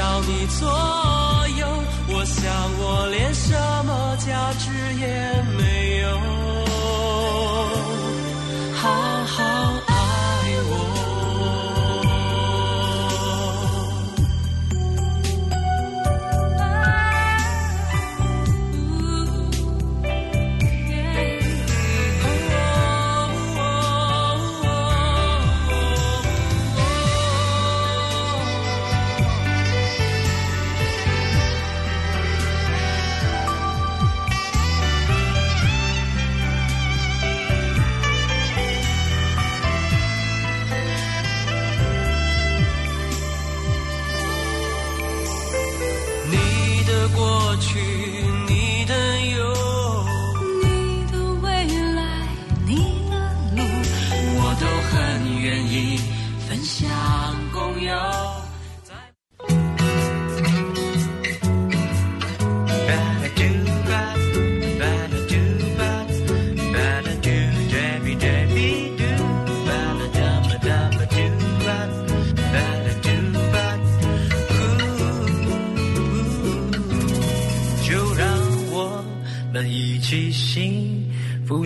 [0.06, 0.68] 到你左
[1.58, 1.66] 右，
[2.08, 2.44] 我想
[2.78, 3.50] 我连什
[3.84, 5.04] 么价值也
[5.55, 5.55] 没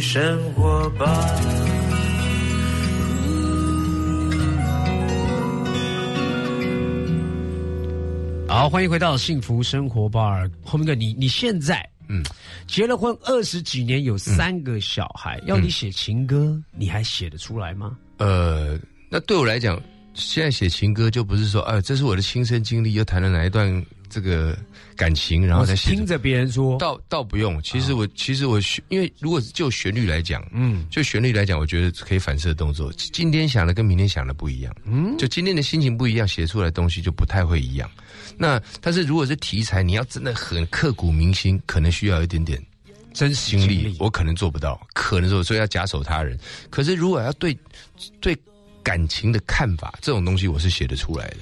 [0.01, 1.07] 生活吧。
[8.49, 10.43] 好，欢迎回到幸福生活吧。
[10.65, 12.21] 后面哥，你你现在嗯，
[12.67, 17.97] 结了婚二十几年，有三个小孩，要你写情歌，你还写得出来吗？
[18.19, 18.77] 呃，
[19.09, 19.81] 那对我来讲，
[20.15, 23.71] 现在写情歌就不是说，呃，这是我的亲身经历，又谈了哪一段
[24.11, 24.59] 这个
[24.97, 25.75] 感情，然后再。
[25.77, 32.93] 听着别人说，倒倒不用，其实我、其实我旋因为如果就旋律来讲，嗯，就旋律来讲，我觉得可以反射动作。
[32.93, 37.91] 今天想的跟明天想的不一样，嗯，就今天的心情不一样，写出来的东西就不太会一样。
[38.37, 42.61] 那但是如果是题材，你要真的很刻骨铭心，可能需要一点点
[43.15, 46.39] 真实经历历，，我可能做不到，可能做，所以要假手他人。
[46.69, 47.57] 可是如果要对
[48.21, 48.37] 对
[48.83, 51.37] 感情的看法，这种东西我是写得出来的。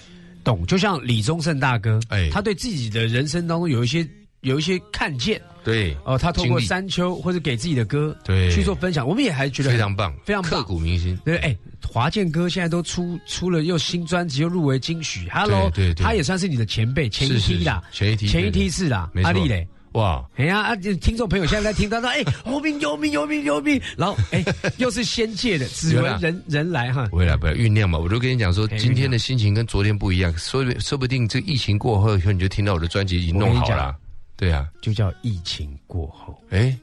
[0.49, 0.65] 懂。
[0.67, 4.09] 就像李宗盛大哥，哎他对自己的人生当中有一些
[4.41, 11.19] 有一些看见，对，哦，他透过山丘或者给自己的歌，对去做分享，我们也还觉得非常棒，非常棒刻骨铭心。
[11.25, 11.55] 对，哎，
[11.87, 19.67] 华健哥现在都出出了又新专辑，又入围金曲，Hello，对对对他也算是你的前辈，前一梯啦，前一梯前一梯是啦，阿丽嘞。
[19.93, 20.76] 哇，哎呀啊！
[20.76, 24.45] 听众朋友现在在听到说，哎，有名有名有名有名，然后哎，
[24.76, 27.07] 又是仙界的，只有啦闻人人来哈。
[27.09, 27.99] 不会啦，不要酝酿嘛。
[27.99, 33.97] 我就跟你讲说，哎今天的心情跟昨天不一样，说说不定这疫情过后以后，你就听到我的专辑已经弄好了。
[34.36, 36.76] 对啊，就叫疫情过后，哎，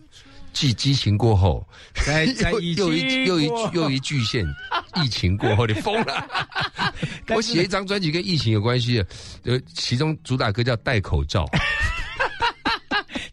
[0.52, 1.66] 继激情过后，
[2.06, 4.46] 在在 又又一又一又一巨献，
[4.96, 6.28] 疫情过后你 疯了。
[7.30, 9.08] 我写一张专辑跟疫情有关系的，
[9.44, 11.46] 呃，其中主打歌叫《戴口罩》，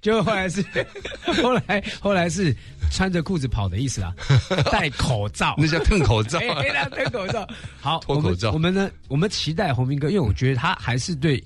[0.03, 0.63] 就后来是
[1.43, 2.55] 后来后来是
[2.91, 4.13] 穿着裤子跑的意思啊，
[4.71, 6.39] 戴口罩，那叫吞口罩。
[6.43, 7.49] 哎，那戴口罩。
[7.81, 11.43] 好，脱口罩我们我们呢，我们期待洪明哥，因为我觉得他还是对，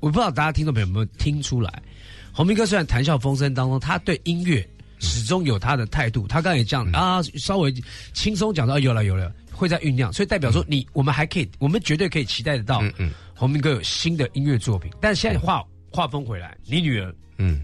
[0.00, 1.82] 我不知道大家听众朋友有没有听出来，
[2.32, 4.68] 洪明哥虽然谈笑风生当中，他对音乐
[4.98, 6.26] 始终有他的态度。
[6.26, 7.72] 他刚才也这样、啊，稍微
[8.12, 14.90] 轻松讲到有了有了，会在酝酿，所以代表说你我们还可以，我们绝对可以期待得到，嗯嗯洪明哥有新的音乐作品。
[15.00, 17.14] 但现在话话锋回来，你女儿。
[17.36, 17.60] 嗯，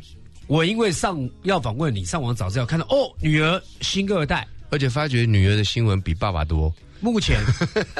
[0.50, 6.74] 我因为上要访问你，上网找资料看到哦，女儿新二代，而且发觉女儿的新闻比爸爸多。
[6.98, 7.40] 目前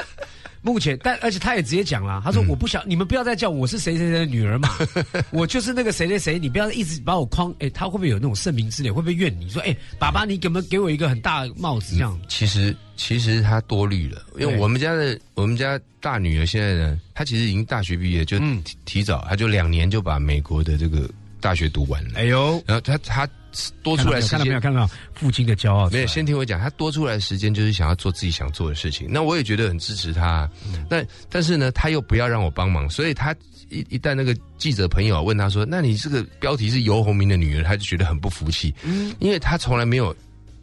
[0.61, 4.69] 目前，但而且他也直接讲了，他说我不想、你们不要再叫我是谁谁谁的女儿嘛，
[5.31, 8.91] 我就是那个谁谁谁，你不要一直把我框，哎，他会不会有那种盛名之类？
[8.91, 12.21] 会不会怨你说，哎，爸爸你给没给我一个很大的帽子这样？
[12.29, 21.09] 其实其实他多虑了，因为对我们家的我们家大女儿现在呢，她其实已经大学毕业，就嗯提提早，她就两年就把美国的这个
[21.41, 22.11] 大学读完了。
[22.15, 23.29] 哎呦，然后他他
[23.83, 24.61] 多出来时看到没有？
[24.61, 25.91] 看到没有父亲的骄傲？
[25.91, 29.09] 没有，先听我讲，他多出来的时间就是想要做自己想做的事情。
[29.11, 33.35] 那我也觉得很支持他，嗯那但是呢，他又不要让我帮忙，所以他
[33.69, 40.15] 一一旦那个记者朋友啊问他说：“那你这个标题是游鸿明的女儿？”他就觉得很不服气，嗯因为他从来没有。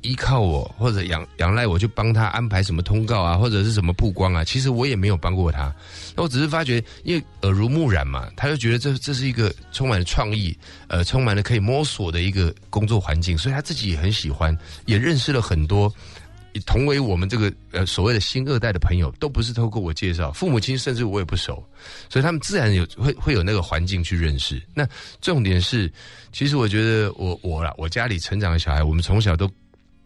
[0.01, 5.73] 依靠我或者仰仰赖我去帮他安排什么通告啊，或者是什么曝光啊，其实我也没有帮过他。
[6.15, 15.93] 那我只是发觉，因为耳濡目染嘛，他就觉得这这是一个充满了创意，呃，充满了可以摸索的一个工作环境，所以他自己也很喜欢，也认识了很多
[16.65, 21.63] 同为我们这个呃所谓的新二代的朋友，都不是透过我介绍，父母亲甚至我也不熟，
[22.09, 24.61] 所以他们自然有会会有那个环境去认识。
[24.73, 24.87] 那
[25.21, 25.91] 重点是，
[26.31, 29.47] 其实我觉得我我啦，我家里成长的小孩，我们从小都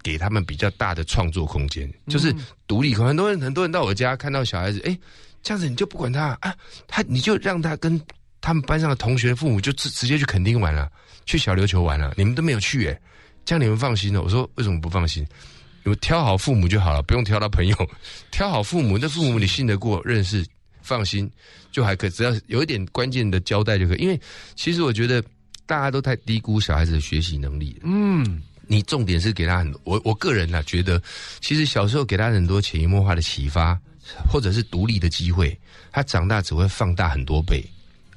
[0.04, 2.34] 给他们比较大的创作空间，就是
[2.68, 3.06] 独立空。
[3.06, 4.98] 很多人很多人到我家看到小孩子，哎，
[5.42, 6.56] 这样子你就不管他啊，
[6.88, 8.00] 他你就让他跟
[8.40, 10.92] 他们班上的同学父母就直直接去垦丁玩了，
[11.26, 13.02] 去小琉球玩了，你们都没有去哎、
[13.46, 14.22] 这样你们放心了。
[14.22, 15.26] 我说为什么不放心？
[15.84, 17.76] 我挑好父母就好了，不用挑到朋友，
[18.30, 20.46] 挑好父母，那父母你信得过、认识，
[20.82, 21.28] 放心
[21.72, 23.98] 就还可以，只要有一点关键的交代就可以。
[23.98, 24.20] 因为
[24.56, 25.24] 其实我觉得
[25.66, 27.80] 大家都太低估小孩子的学习能力了。
[27.86, 31.02] 嗯，你重点是给他很多，我我个人呢、觉得，
[31.42, 33.78] 其实小时候给他很多潜移默化的启发，
[34.32, 35.60] 或者是独立的机会，
[35.92, 37.62] 他长大只会放大很多倍，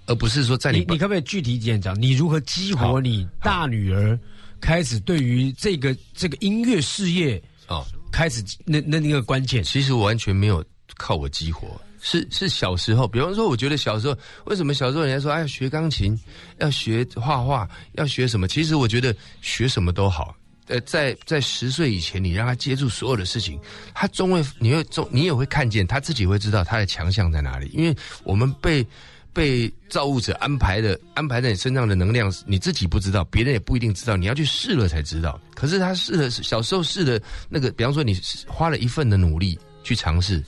[0.07, 4.17] 而不是说在你你你可不可以具体一点讲，你如何激活你大女儿
[4.61, 9.61] 开始对于这个这个音乐事业哦，开始那那那个关键？
[9.61, 10.65] 其实我完全没有
[10.97, 11.67] 靠我激活，
[12.01, 16.17] 是是小时候，比方说，我觉得小时候为什么小时候人家说哎要学钢琴，
[16.61, 18.47] 要学画画，要学什么？
[18.47, 20.33] 其实我觉得学什么都好。
[20.67, 23.61] 呃，在在十岁以前，你让他接触所有的事情，
[23.93, 28.87] 他终会你会终你也会看见他自己会知道他的强项在哪里，因为我们被
[29.33, 35.41] 被造物者安排的安排在你身上的能量，你自己不知道，别人也不一定知道，你要去试了才知道。
[35.55, 40.43] 可是他试了，小时候试的那个，比方说你花了一份的努力去尝试，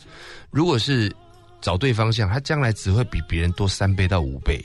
[0.51, 1.15] 如果是
[1.61, 4.65] 找对方向，他将来只会比别人多三倍到五倍。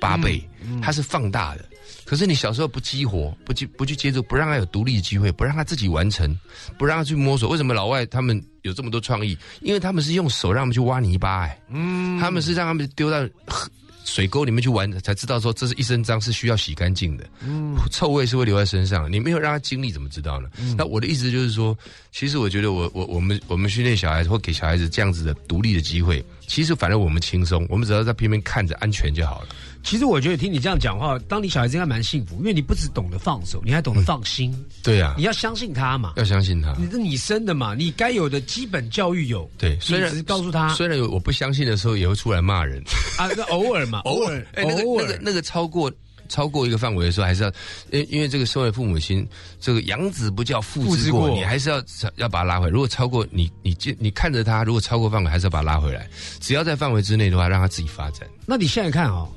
[0.00, 0.42] 八倍，
[0.80, 1.68] 他是放大的。
[2.12, 6.38] 可是你小时候不激活，不去不去接触，不让他有独立的机会，不让他自己完成，
[6.76, 7.48] 不让他去摸索。
[7.48, 9.34] 为什么老外他们有这么多创意？
[9.62, 13.66] 因为他们是用手让他们去挖泥巴，哎，嗯，他们是让他们丢到河
[14.04, 20.48] 水沟里面去玩，才知道说这是一身脏是需要洗干净的，嗯，臭味是会留在身上，你没有让他经历，怎么知道呢？
[20.76, 21.76] 那我的意思就是说，
[22.12, 29.48] 其实我觉得我我我们我们训练小孩子或给小孩子这样子的独立的机会，其实反正我们轻松，我们只要在旁边看着安全就好了。
[29.84, 34.54] 其实我觉得听你这样讲话，当你小孩子应该蛮幸福，因为你不只懂得放手，你还懂得放心。
[34.80, 36.72] 对呀、你要相信他嘛，要相信他。
[36.78, 39.50] 你是你生的嘛，你该有的基本教育有。
[39.58, 42.80] 对，虽然告诉他虽然我不相信的时候，也会出来骂人。
[43.18, 45.92] 啊，那偶尔嘛，偶尔，哎、那个那个那个超过
[46.28, 47.52] 超过一个范围的时候，还是要，
[47.90, 49.26] 因因为这个身为父母亲，
[49.60, 51.82] 这个养子不教父之过，你还是要
[52.16, 52.70] 要把他拉回来。
[52.72, 56.08] 如果超过你你见你看着他，如果超过范围，还是要把他拉回来。
[56.40, 58.26] 只要在范围之内的话，让他自己发展。
[58.46, 59.28] 那你现在看哦，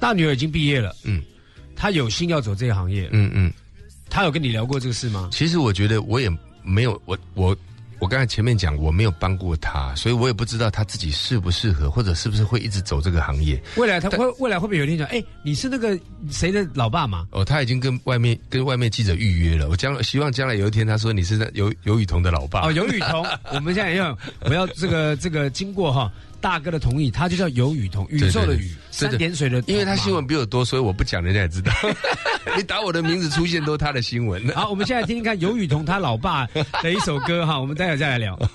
[0.00, 1.22] 大女儿已经毕业了，嗯
[1.76, 3.52] 她有心要走这个行业，嗯嗯，
[4.10, 5.28] 她有跟你聊过这个事吗？
[5.32, 6.28] 其实我觉得我也
[6.62, 7.56] 没有我我。
[7.98, 13.60] 我刚才前面讲，我没有帮过他，所以我也不知道他自己适不适合，或者是不是会一直走这个行业。
[13.76, 15.98] 未来他会未来会不会有一天讲，哎，你是那个
[16.30, 17.26] 谁的老爸吗？
[17.30, 19.68] 哦，他已经跟外面跟外面记者预约了。
[19.68, 22.66] 我将希望将来有一天，他说你是那尤尤雨桐的老爸。
[22.66, 26.12] 哦，尤雨桐，我们现在要我要这个这个经过哈
[26.46, 31.72] 大哥的同意，他就叫尤雨桐，宇宙的宇，对对三点水的，因为他新闻比我多，所以我不讲，人家也知道。
[32.56, 34.46] 你打我的名字出现都是他的新闻。
[34.54, 36.46] 好，我们现在听听看尤雨桐他老爸
[36.84, 38.36] 的一首歌哈，我们待会再来聊。
[38.36, 38.44] 不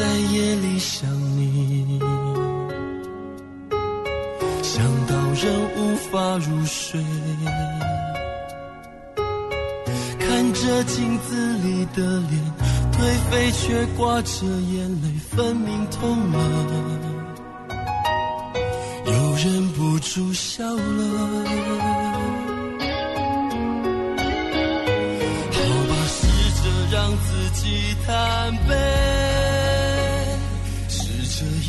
[0.00, 2.00] 在夜里想你，
[4.62, 5.44] 想到人
[5.76, 6.98] 无法入睡。
[10.18, 12.40] 看着镜子里的脸，
[12.92, 12.96] 颓
[13.30, 16.38] 废却挂着眼泪，分明痛了，
[19.04, 21.44] 又忍不住笑了。
[25.52, 25.58] 好
[25.90, 26.16] 吧，试
[26.62, 28.10] 着让自己坦
[28.66, 28.72] 白，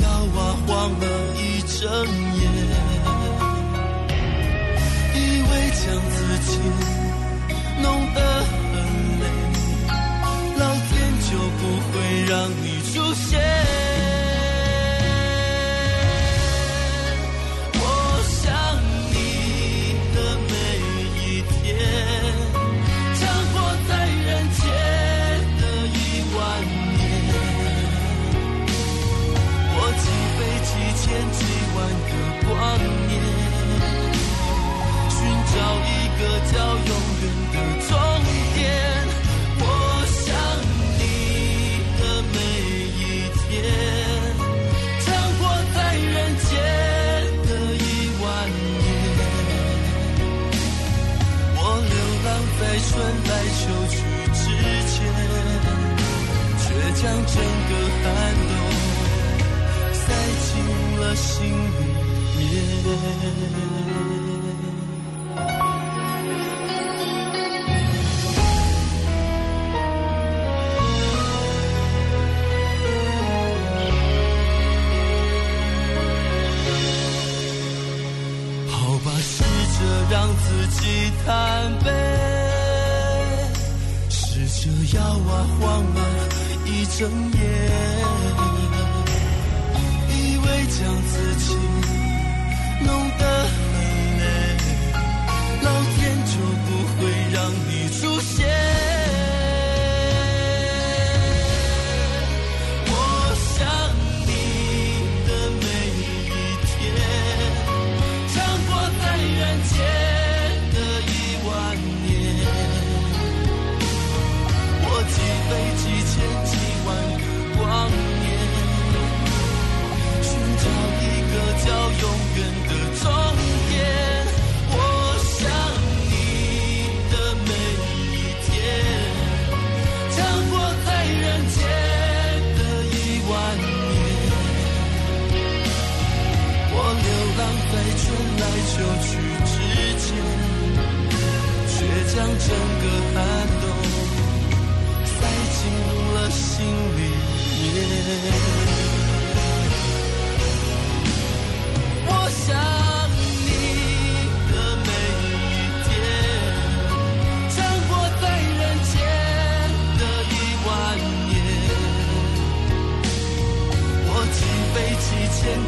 [0.01, 1.05] 试着摇啊晃了
[1.37, 1.79] 一整
[2.35, 2.41] 夜，
[5.13, 6.17] 以为将自
[6.49, 6.51] 己
[7.81, 7.85] 弄
[8.15, 8.49] 得很
[9.19, 9.23] 累，
[10.57, 10.89] 老天
[11.29, 11.93] 就不会
[12.27, 12.33] 让
[12.63, 12.65] 你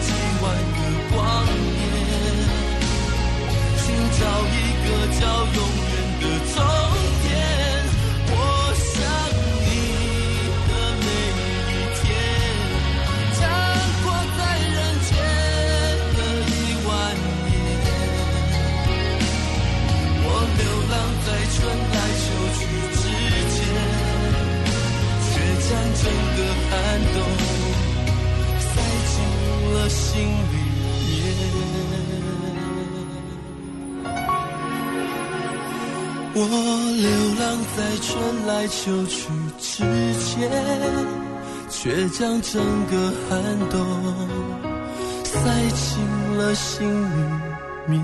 [0.02, 1.03] 千万语
[38.86, 39.82] 就去之
[40.14, 40.52] 间，
[41.70, 43.80] 却将整个寒冬
[45.24, 45.32] 塞
[45.74, 46.04] 进
[46.38, 46.86] 了心
[47.88, 48.04] 里面。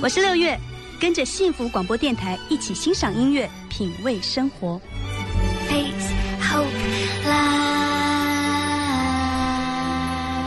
[0.00, 0.56] 我是六月，
[1.00, 4.80] 跟着幸福广播电台一起欣赏音乐，品味生活。
[5.68, 8.54] Face Hope 啦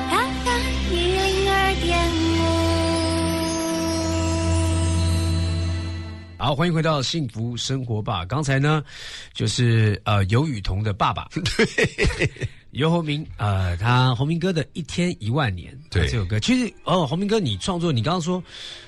[0.10, 2.00] ，FM 一零二点
[6.38, 6.42] 五。
[6.42, 8.24] 好，欢迎回到幸福生活吧。
[8.26, 8.82] 刚才呢，
[9.34, 12.32] 就是呃尤雨桐的爸爸，对，
[12.72, 16.08] 尤鸿明，呃，他鸿明哥的一天一万年，对。
[16.08, 18.42] 这首歌，其实哦，鸿明哥你创作，你刚刚说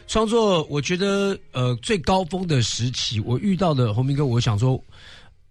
[0.08, 4.82] 创作，我觉得呃最高峰的时期，我遇到的鸿明哥，我想说，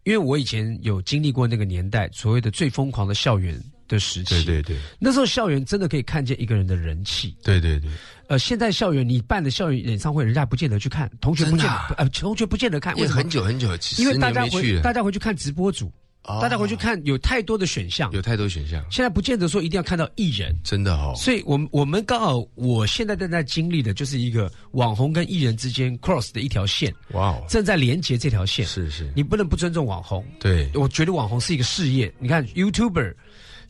[0.04, 4.76] 因为我以前有经历过那个年代，所谓的最疯狂的校园的时期，对对对。
[4.98, 7.90] 那时候校园真的可以看见一个人的人气，对对对，
[8.28, 11.94] 呃，现在校园你办的校园演唱会，人家不见得去看，同学不见得，啊。
[11.98, 13.16] 呃，同学不见得看，为什么？
[13.16, 13.68] 很久很久，
[13.98, 15.92] 因为大家回去，大家回去看直播组，
[16.24, 20.54] 哦大家回去看有太多的选项，有太多选项，现在不见得说一定要看到艺人。
[20.62, 28.64] 真的哦，所以我们我们刚好，我现在正在经历的就是一个网红跟艺人之间 cross 的一条线，哇哦，正在连接这条线。
[28.66, 30.24] 是是，你不能不尊重网红。
[30.38, 32.12] 对我觉得网红是一个事业。
[32.18, 33.14] 你看 YouTuber，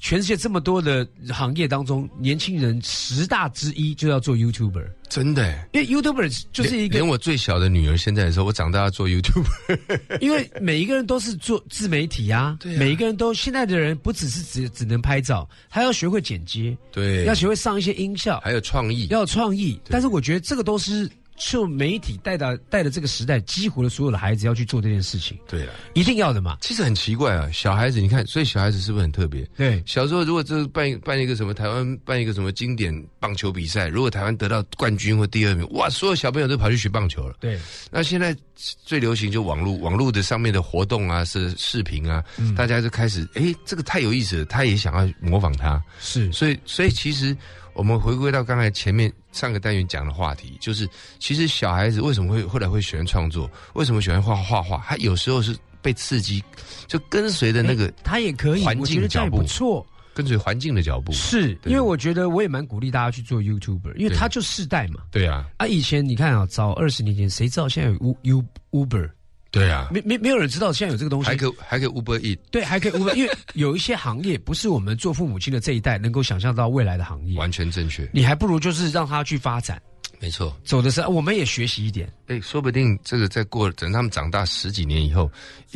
[0.02, 5.46] 全世界这么多的行业当中，年轻人十大之一就要做 YouTuber，真的。
[5.46, 12.78] 耶，因为 YouTuber 就是一个连我最小的女儿现在也说，我长大要做 YouTuber， 因为每一个人都是做自媒体啊，对啊。
[12.80, 19.80] 每一个人都现在的人不只是只只能拍照，还要学会剪接，对，要学会上一些音效，还有创意，要有创意。
[19.88, 21.08] 但是我觉得这个都是
[21.42, 25.74] 受媒体带到带的这个时代，激活了所有的孩子要去做这件事情，对啊。
[25.92, 26.56] 一定要的嘛。
[26.60, 29.42] 其实很奇怪啊，小孩子你看，所以小孩子是不是很特别？
[29.56, 37.34] 对，小时候如果这办一办一个什么台湾办一个什么经典棒球比赛，如果台湾得到冠军或第二名，哇，所有小朋友都跑去学棒球了。
[37.40, 37.58] 对，
[37.90, 45.82] 那现在最流行就网络，网络的上面的活动啊，是视频啊，嗯大家就开始，诶，这个太有意思了，他也想要模仿他。
[45.98, 47.36] 是，所以，所以其实
[47.74, 54.80] 我们回归到刚才前面上个单元讲的话题，就是其实小孩子为什么会后来会喜欢创作，为什么喜欢画画画？
[54.86, 56.42] 他有时候是被刺激，
[56.86, 59.86] 就跟随着那个他也可以，环我觉得这样也境脚步不错。
[60.14, 61.10] 跟随环境的脚步。
[61.12, 65.00] 是因为我觉得我也蛮鼓励大家去做 YouTuber，因为他就世代嘛。
[65.10, 69.10] 对啊，啊，以前你看啊，早二十年前，谁知道现在有 U Uber？
[69.52, 79.80] 对啊，没没没有人知道现在有这个东西，还可以还可以 Uber Eat，对，还可以 Uber，因为有一些行业不是我们做父母亲的这一代能够想象到未来的行业，完全正确，你还不如就是让他去发展，
[80.18, 80.56] 没错。
[80.64, 82.10] 走的是我们也学习一点。
[82.28, 85.30] 哎，说不定这个再过等他们长大十几年以后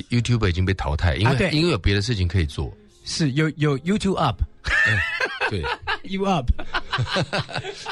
[0.08, 2.74] ，YouTube 已经被淘汰，因为、啊因为有别的事情可以做。
[3.08, 4.42] 是有有 YouTube up，
[5.48, 5.62] 对，
[6.02, 6.50] You up，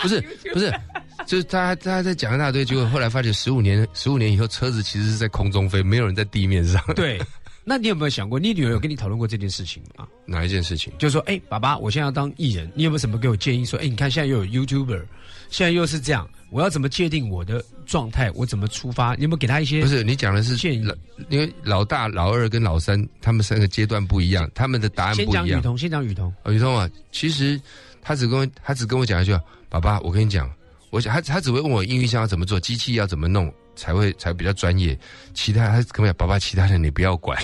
[0.03, 0.21] 不是
[0.53, 0.75] 不是，
[1.27, 6.83] 就是大家大家在讲一大堆，结果后来发现十五年十五年以后，车子其实是在空中飞，没有人在地面上。
[6.95, 7.21] 对。
[7.67, 10.07] 那你有没有想过，你女儿有跟你讨论过这件事情吗？
[10.27, 10.93] 哪一件事情？
[10.99, 13.65] 就是说，哎、爸爸，我现在要当艺人，你有没有什么给我建议？
[13.65, 15.03] 说，哎、你看现在又有 YouTuber，
[15.49, 18.31] 现在又是这样，我要怎么界定我的状态？
[18.33, 19.15] 我怎么出发？
[19.15, 19.81] 你有没有给他一些？
[19.81, 20.87] 不是你讲的是建议，
[21.31, 25.33] 因为老大、老二跟老三他们三个阶段不一样，他们的答案不一样。
[25.33, 26.31] 先讲雨桐，先讲雨桐。
[26.43, 27.59] 哦，雨桐啊，其实
[28.03, 29.35] 他只跟我他只跟我讲一句
[29.71, 30.53] ：“爸爸，我跟你讲，
[30.95, 34.97] 我想他他只会问我音乐箱要怎么做，机器要怎么弄，才会才比较专业。
[35.35, 37.37] 其他他跟我讲，爸爸，其他的你不要管，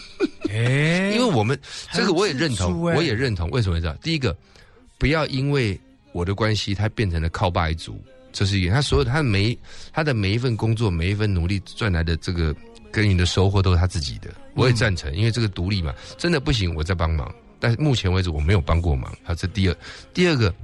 [0.48, 1.58] 哎、因为我们
[1.92, 3.50] 这个我也认同，我也认同。
[3.50, 3.94] 为什么你知道？
[3.96, 4.34] 第一个，
[4.96, 5.78] 不要因为
[6.12, 8.02] 我的关系，他变成了靠爸一族，
[8.32, 8.72] 这是一个。
[8.72, 9.58] 他所有他的每
[9.92, 12.56] 他的每一份工作，每一份努力赚来的这个
[12.90, 14.30] 耕耘的收获都是他自己的。
[14.54, 17.30] 我也赞成，因为这个独立嘛，真的不行，我再帮忙。
[17.60, 19.14] 但是目前为止我没有帮过忙。
[19.22, 19.76] 好，这第二，
[20.14, 20.54] 第二个，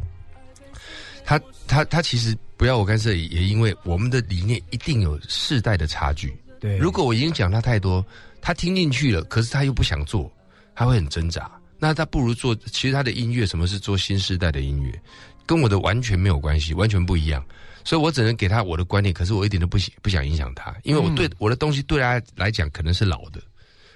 [1.30, 6.36] 他他他其实不要我干涉，也因为我们的理念一定有世代的差距。
[6.58, 8.04] 对，如果我已经讲他太多，
[8.40, 10.28] 他听进去了，可是他又不想做，
[10.74, 11.48] 他会很挣扎。
[11.78, 15.00] 那他不如做，其实他的音乐什么是做新时代的音乐，
[15.46, 17.44] 跟我的完全没有关系，完全不一样。
[17.84, 23.40] 所以我只能给他我的观念，可是我一点都不想不想影响他，因为我对、我的东西对他来讲可能是老的，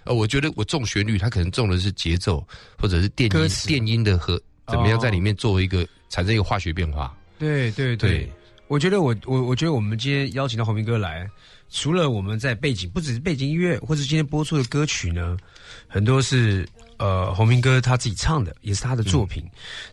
[0.05, 2.47] 呃，我觉得我重旋律，他可能重的是节奏
[2.79, 7.13] 或者是电音电音的和怎么样哦在里面作为一个产生一个化学变化。
[7.39, 8.33] 对对对，对。
[8.67, 11.29] 我觉得我我我觉得我们今天邀请到洪明哥来，
[11.69, 15.37] 除了我们在背景，不只是背景音乐，或者今天播出的歌曲呢，
[15.87, 16.67] 很多是
[16.97, 19.45] 呃洪明哥他自己唱的，也是他的作品。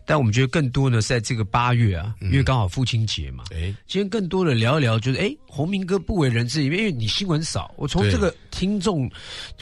[0.06, 9.08] 但我们觉得更多呢，是在这个八月啊，因为刚好父亲节嘛，哎，今天更多的聊一聊，就是哎，洪明哥不为人知，因为因为你新闻少，我从这个听众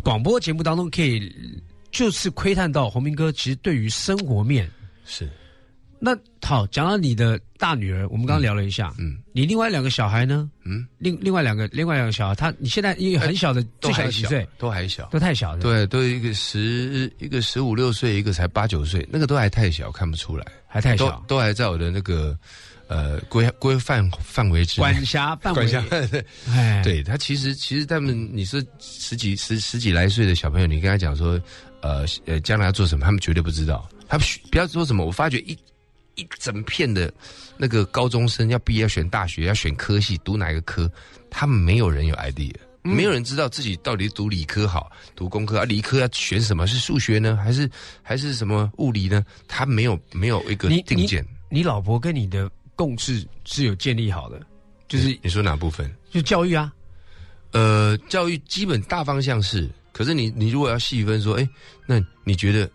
[0.05, 1.31] 广播节目当中可以
[1.91, 4.71] 就是窥探到洪明哥其实对于生活面。
[5.05, 5.29] 是
[6.01, 10.51] 那好，讲到你的大女儿，我们刚刚聊了一下，嗯你另外两个小孩呢？
[10.65, 15.05] 嗯，另另外两个另外两个小孩，他你现在一个很小的，最小都还小的几岁？，都还小。
[15.11, 22.37] 都太小了，，对，都一个十一个十五六岁，一个才八九岁，那个都还太小，看不出来，还太小，都还在我的那个
[22.89, 24.87] 呃规规范范围之内。
[24.87, 31.39] 管辖范围管辖，对哎，对他其实其实他们你是十几十十几来岁的小朋友，你跟他讲说，
[31.83, 33.87] 呃呃将来要做什么，他们绝对不知道。
[34.09, 35.57] 他们不要说什么，我发觉一
[36.21, 37.13] 一整片的
[37.57, 40.91] 那个高中生要毕业要选大学要选科系，读哪个科，
[41.31, 42.53] 他们没有人有 idea。
[42.83, 45.65] 没有人知道自己到底读理科好，读工科啊？
[45.65, 46.67] 理科要选什么？
[46.67, 47.71] 是数学呢，还是
[48.03, 49.23] 还是什么物理呢？
[49.47, 51.23] 他没有没有一个定见。
[51.51, 54.41] 你老婆跟你的共识是有建立好的，
[54.89, 55.95] 就是你说哪部分？
[56.11, 56.73] 就教育啊，
[57.53, 61.47] 呃，教育基本大方向是，可是你你如果要细分说，哎，
[61.85, 62.71] 那你觉得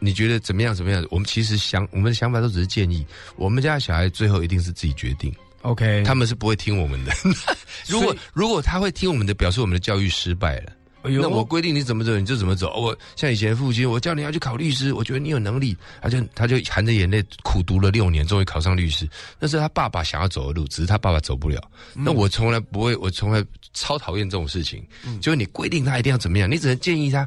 [0.00, 1.06] 你觉得怎么样怎么样？
[1.10, 5.32] 我们其实想我们的想法都只是建议，我们家小孩最后一定是自己决定
[5.62, 7.12] ，OK，他们是不会听我们的。
[7.86, 10.72] 如果如果他会听我们的，表示我们的教育失败了。
[11.02, 12.78] 哎那我规定你怎么走你就怎么走。
[12.78, 19.08] 我像以前父亲，我叫你要去考律师，我觉得你有能力，他就他就含着眼泪苦读了六年，终于考上律师。
[19.38, 21.58] 那是他爸爸想要走的路，只是他爸爸走不了。
[21.94, 23.42] 那我从来不会，我从来
[23.72, 24.86] 超讨厌这种事情。
[25.22, 27.26] 就是你规定他一定要怎么样，你只能建议他。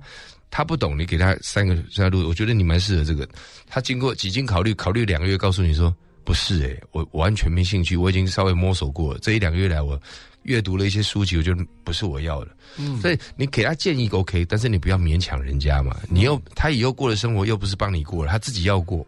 [0.55, 3.27] 他不懂，你给他三个三个路，我觉得你蛮适合这个。
[3.67, 5.91] 他经过几经考虑，考虑两个月，告诉你说
[6.23, 9.19] 不是诶、我我完全没兴趣，我已经稍微摸索过了。
[9.19, 9.99] 这一两个月来，我
[10.43, 12.51] 阅读了一些书籍，我觉得不是我要的。
[12.77, 15.97] 嗯所以你给他建议 OK，但是你不要勉强人家嘛。
[16.07, 19.03] 你又他以后过的生活又不是帮你过了，他自己要过。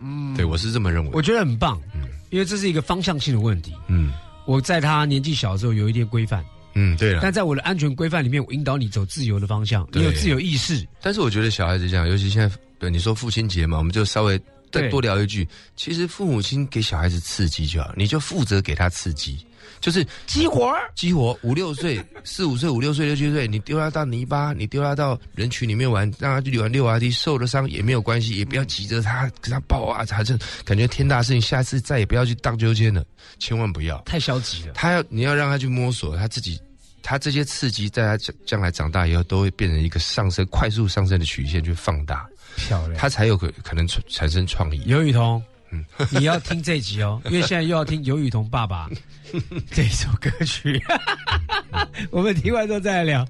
[0.00, 1.10] 嗯，对我是这么认为。
[1.12, 3.72] 我觉得很棒，嗯因为这是一个方向性的问题。
[3.86, 4.12] 嗯
[4.46, 6.44] 我在他年纪小的时候有一点规范，
[6.80, 7.18] 嗯，对了。
[7.20, 10.86] 但在我的安全规范里面，我引导你走自由的方向，你有自由意识。
[11.02, 15.46] 但是我觉得小孩子这样，尤其现在，对你说父亲节嘛，我们就稍微再多聊一句。
[15.74, 19.44] 其实父母亲给小孩子刺激就好，你就负责给他刺激，
[19.80, 33.04] 就是激活激活五六岁、 四五岁、五六岁、六七岁，你丢他到泥巴，你丢他到人群里面玩，让他去玩溜滑梯，受了伤也没有关系，也不要急着他给他抱啊，他这感觉天大事情，下次再也不要去荡秋千了，
[33.38, 33.98] 千万不要。
[34.02, 34.72] 太消极了。
[34.74, 36.60] 他要你要让他去摸索他自己，
[37.02, 42.98] 他这些刺激在他将将来长大以后都会变成一个上升、快速上升的曲线去放大，漂亮。
[42.98, 44.82] 他才有可可能产产生创意。
[44.86, 48.88] 尤雨桐，嗯，你要听这集哦， 因为现在又要听尤雨桐爸爸
[49.70, 50.82] 这首歌曲。
[52.10, 53.26] 我们听完之后再来聊。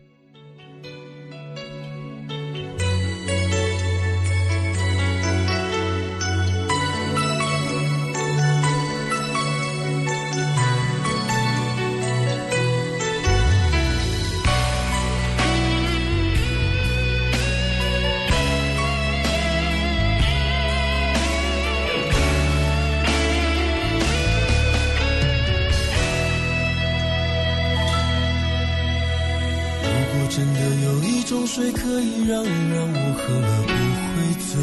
[30.39, 33.73] 真的有一种水可以让你让我喝了不
[34.15, 34.15] 会
[34.47, 34.55] 醉，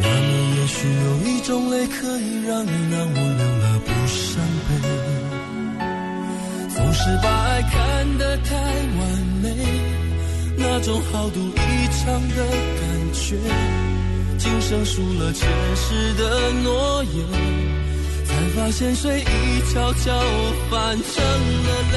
[0.00, 0.74] 那么也许
[1.04, 4.68] 有一种泪可以让你让我流了不伤悲。
[6.74, 9.00] 总是把爱看得太完
[9.40, 9.54] 美，
[10.56, 12.82] 那种豪赌一场的感
[13.12, 13.38] 觉，
[14.36, 17.24] 今生输了前世的诺言。
[18.24, 20.10] 才发现水已悄悄
[20.70, 21.96] 泛成了泪，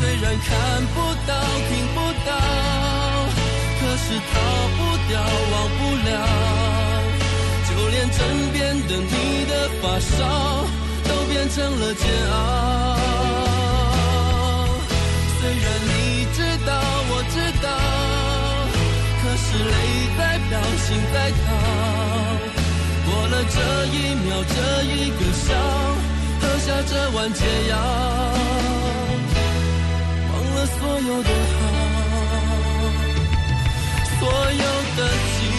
[0.00, 0.48] 虽然看
[0.94, 0.96] 不
[1.28, 1.32] 到、
[1.68, 2.30] 听不到，
[3.80, 4.34] 可是逃
[4.76, 4.78] 不
[5.08, 5.12] 掉、
[5.52, 6.10] 忘不了。
[7.68, 8.18] 就连枕
[8.52, 10.18] 边的你的发梢，
[11.06, 12.34] 都变成了煎熬。
[15.38, 15.92] 虽然你
[16.34, 16.70] 知道，
[17.10, 17.68] 我知道，
[19.20, 19.72] 可是泪
[20.18, 21.38] 在飘，心在逃。
[23.04, 25.48] 过了这一秒，这一个笑，
[26.40, 27.72] 喝下这碗解药，
[30.80, 31.62] 所有的好，
[34.18, 34.64] 所有
[34.96, 35.00] 的
[35.36, 35.49] 寂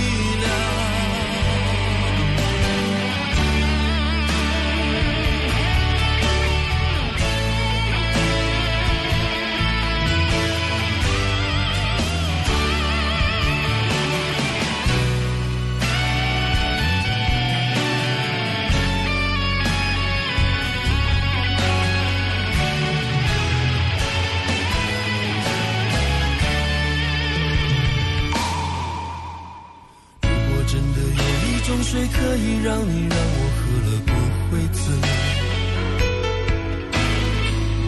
[32.63, 34.11] 让你让我喝了不
[34.49, 34.83] 会醉。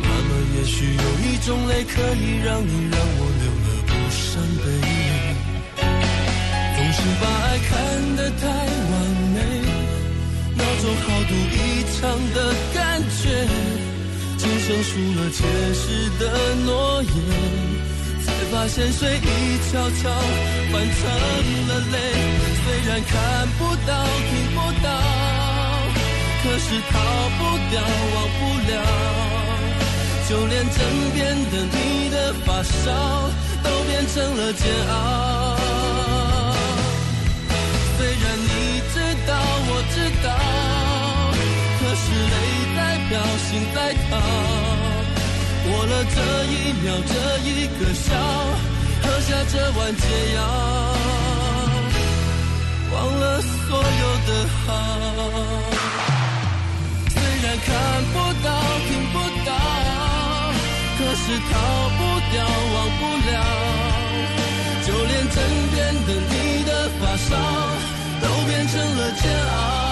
[0.02, 4.22] 那么也许有一种泪可以让你让我流了不伤
[4.64, 4.66] 悲。
[6.76, 7.72] 总是把爱看
[8.16, 8.94] 得太完
[9.34, 9.38] 美，
[10.56, 11.56] 那种豪赌一
[11.94, 12.02] 场
[12.34, 12.38] 的
[12.74, 12.80] 感
[13.22, 13.22] 觉，
[14.38, 15.40] 今生输了前
[15.76, 15.82] 世
[16.20, 16.22] 的
[16.66, 16.68] 诺
[17.04, 17.14] 言。
[18.26, 19.28] 才发现水已
[19.70, 20.10] 悄悄
[20.72, 21.02] 换成
[21.68, 21.96] 了泪，
[22.66, 23.14] 虽然看
[23.60, 23.92] 不到
[24.30, 24.88] 听不到，
[26.44, 26.94] 可是逃
[27.38, 27.40] 不
[27.70, 27.74] 掉
[28.16, 28.42] 忘不
[28.72, 28.74] 了，
[30.30, 30.76] 就连枕
[31.14, 32.72] 边的你的发梢
[33.64, 34.96] 都变成了煎熬。
[37.98, 38.50] 虽然你
[38.94, 38.96] 知
[39.28, 39.32] 道
[39.68, 40.28] 我知道，
[41.80, 42.36] 可是泪
[42.76, 43.12] 在飘
[43.46, 43.78] 心在
[44.10, 44.12] 逃。
[45.66, 47.12] 过了这一秒，这
[47.48, 47.50] 一
[47.80, 48.10] 个笑，
[49.02, 50.04] 喝下这碗解
[50.36, 50.40] 药，
[52.94, 54.30] 忘了所有的
[54.66, 54.66] 好。
[57.10, 57.70] 虽然看
[58.14, 58.48] 不到，
[58.88, 59.16] 听不
[59.46, 59.52] 到，
[60.98, 61.52] 可是逃
[61.98, 62.00] 不
[62.32, 62.36] 掉，
[62.74, 63.32] 忘不了。
[64.86, 65.36] 就连枕
[65.74, 65.76] 边
[66.06, 66.34] 的你
[66.66, 66.70] 的
[67.00, 67.32] 发梢，
[68.22, 69.83] 都变成了煎熬。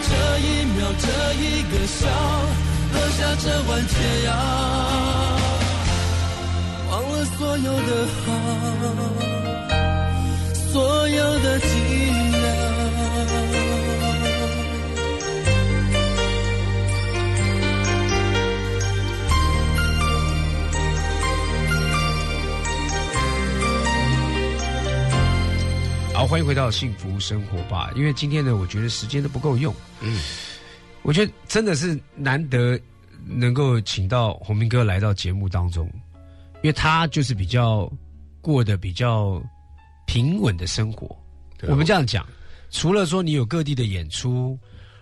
[0.00, 0.46] 这一
[0.76, 2.06] 秒，这一个笑，
[2.92, 3.92] 喝下这碗解
[4.26, 4.28] 药，
[6.90, 7.90] 忘了所有的
[8.24, 8.26] 好，
[10.72, 11.64] 所有的寂
[12.32, 12.57] 寥。
[26.28, 27.90] 欢迎回到幸福生活吧。
[27.96, 29.74] 因为今天呢，我觉得时间都不够用。
[30.02, 30.20] 嗯，
[31.00, 32.78] 我觉得真的是难得
[33.24, 35.90] 能够请到洪明哥来到节目当中，
[36.56, 37.90] 因为他就是比较
[38.42, 39.42] 过得比较
[40.06, 41.16] 平稳的生活。
[41.62, 42.26] 我们这样讲，
[42.70, 44.58] 除了说你有各地的演出，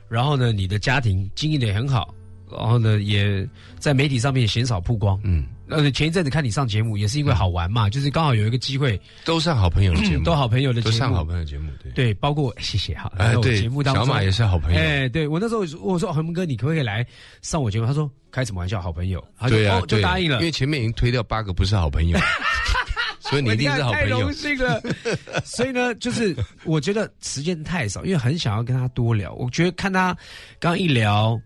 [0.08, 2.14] 然后呢，你的家庭经营的也很好，
[2.48, 3.44] 然后呢，也
[3.80, 5.20] 在媒体上面鲜少曝光。
[5.24, 5.44] 嗯。
[5.68, 11.92] 呃，前一阵子看你上节目，也是因为好玩嘛，就是刚好有一个机会，都上好朋友的节目，都好朋友的节目，都上好朋友节目，对。
[11.92, 14.06] 对，包括谢谢哈，哎对，节目当中。
[14.06, 17.06] 小马也是好朋友，哎，对我那时候我说恒哥，你可不可以来
[17.42, 17.86] 上我节目？
[17.86, 22.18] 他说开什么玩笑，好朋友，对啊，就答应了，因为前面已经推掉八个不是好朋友，
[23.20, 24.80] 所以你一定是好朋友，太荣幸了。
[25.44, 29.32] 所以呢，就是我觉得时间太少，因为很想要跟他多聊。
[29.34, 30.16] 我觉得看他
[30.60, 31.40] 刚一聊，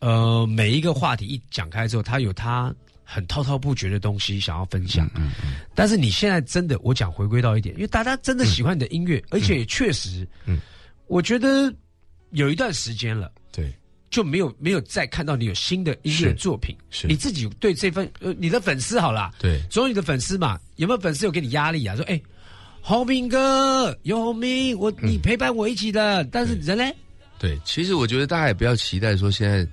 [0.00, 2.74] 呃，每一个话题一讲开之后，他有他。
[3.14, 10.58] 很滔滔不绝的东西想要分享，嗯嗯，但是你现在真的，我讲回归到一点，因为大家真的喜欢你的音乐，而且也确实，嗯，
[11.06, 11.72] 我觉得
[12.30, 13.72] 有一段时间了，对，
[14.10, 17.06] 就没有没有再看到你有新的音乐作品，是。
[17.06, 21.94] 你自己对这份呃你的粉丝好了，对，总有你的粉丝嘛，有没有粉丝有给你压力啊？
[21.94, 22.20] 说哎，
[22.80, 26.84] 洪明哥，有洪明，我你陪伴我一起的，但是人呢？
[27.38, 29.64] 对，其实我觉得大家也不要期待说现在。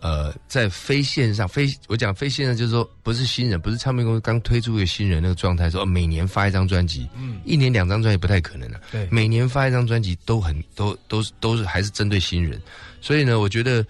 [0.00, 12.60] 呃，在非线上非我讲非线上，就是说不是新人，不是唱片公司刚推出一个新人那个状态，说每年发一张专辑，嗯，一年两张专辑不太可能的，对，每年发一张专辑都很都都是都是还是针对新人，
[13.00, 13.84] 所以呢，我觉得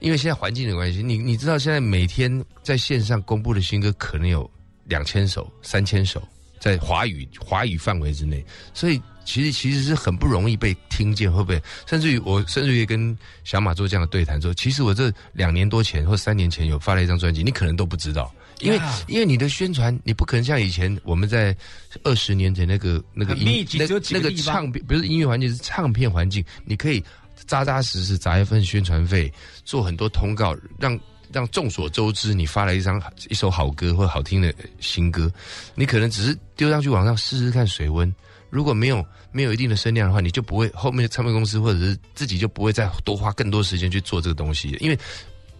[0.00, 4.50] 因为现在环境的关系，你你知道现在每天在线上公布的新歌可能有
[4.86, 6.22] 两千首、三千首，
[6.58, 8.44] 在华语华语范围之内，
[8.74, 9.00] 所以。
[9.24, 11.62] 其实其实是很不容易被听见，会不会？
[11.86, 21.56] 甚至于我甚至于跟小马做这样的对谈说，其实我这两年多前或三年前有发了一张专辑，你可能都不知道，因为因为你的宣传，你不可能像以前我们在
[22.02, 27.02] 二十年前那个那个音那那个唱片不是音乐环境是唱片环境，你可以
[27.46, 29.32] 扎扎实实砸一份宣传费，
[29.64, 30.98] 做很多通告，让
[31.32, 35.30] 让众所周知你发了一张一首好歌或好听的新歌，
[35.74, 38.12] 你可能只是丢上去网上试试看水温。
[38.52, 44.98] 如果没有没有一定的声量的话，你就不会后面唱片公司或者是自己就不会再多花更多时间去做这个东西，因为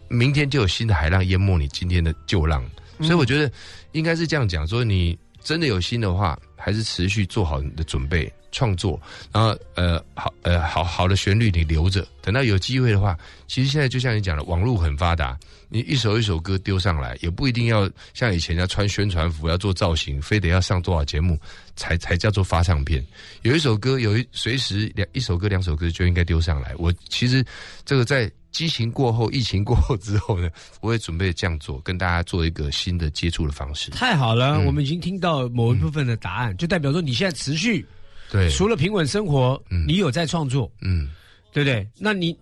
[0.08, 2.62] 明天就有新的海浪淹没你今天的旧浪，
[3.00, 3.50] 所以我觉得
[3.92, 9.00] 应该是这样讲：说你真的有心的话，还是持续做好你的准备创作，
[9.32, 15.36] 然后呃好呃好好的旋律你留着，等到有机会的话，其实现在就像你讲的，网络很发达。
[15.74, 21.40] 你一首一首歌丢上来，也不一定要像以前要穿宣传服、要做造型，非得要上多少节目
[21.76, 23.02] 才才叫做发唱片。
[23.40, 26.74] 有一首歌，有一随时两一首歌、两首歌就应该丢上来。
[26.76, 27.42] 我其实
[27.86, 30.48] 这个在激情过后、疫情过后之后呢，
[30.80, 33.90] 我也准备这样做，跟大家做一个新的接触的方式。
[33.90, 37.84] 太好了，我们已经听到某一部分的答案，就代表说你现在持续
[38.30, 41.10] 对，除了平稳生活，你有在创作，嗯，
[41.52, 41.86] 对不对？
[41.98, 42.36] 那你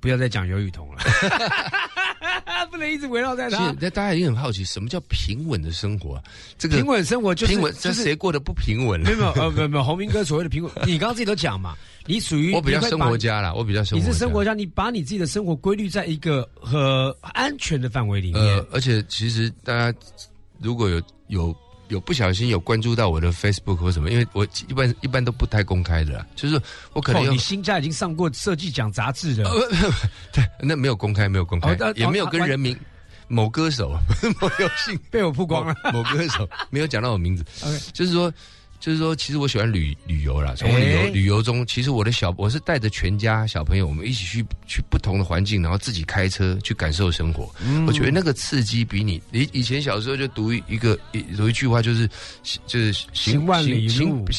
[0.00, 1.02] 不要再讲尤雨桐了。
[2.70, 3.74] 不能一直围绕在是他。
[3.80, 6.22] 那大家也很好奇，什么叫平稳的生活啊？
[6.56, 9.00] 这个平稳生活就是平稳，这谁过得不平稳？
[9.00, 14.12] 没有没有呃没有没有，洪明哥所谓的平稳， 你刚刚自己都讲嘛，你属于我比较生活家啦，我比较生你活你。
[14.12, 18.42] 是生活家，你把你自己的生活规律在一个和安全的范围里面。
[18.42, 19.98] 呃，而且其实大家
[20.60, 21.56] 如果有有
[21.90, 26.60] 有不小心有关注到我的 Facebook 或什么，因为我一般一般都不太公开的啦，就是
[26.94, 29.50] 我可能你新家已经上过设计奖杂志了，
[30.32, 32.74] 对，那没有公开，没有公开哦，也没有跟人民。
[33.32, 33.96] 某歌手，
[34.40, 35.72] 某有幸被我曝光了。
[35.92, 38.32] 某某歌手没有讲到我名字 OK，就是说，
[38.80, 40.54] 就是说，其实我喜欢旅旅游啦。
[40.56, 47.54] 从旅游、哎旅游中，其实我的小我是带着全家小朋友，我们一起去去不同的环境，然后自己开车去感受生活。
[47.62, 52.08] 嗯我觉得那个刺激比你以以前小时候就读一一个一读一句话，就是
[52.66, 54.32] 就是行万里路行行不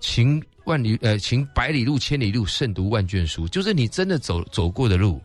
[0.00, 5.22] 行万里呃行百里路千里路胜读万卷书，就是你真的走走过的路。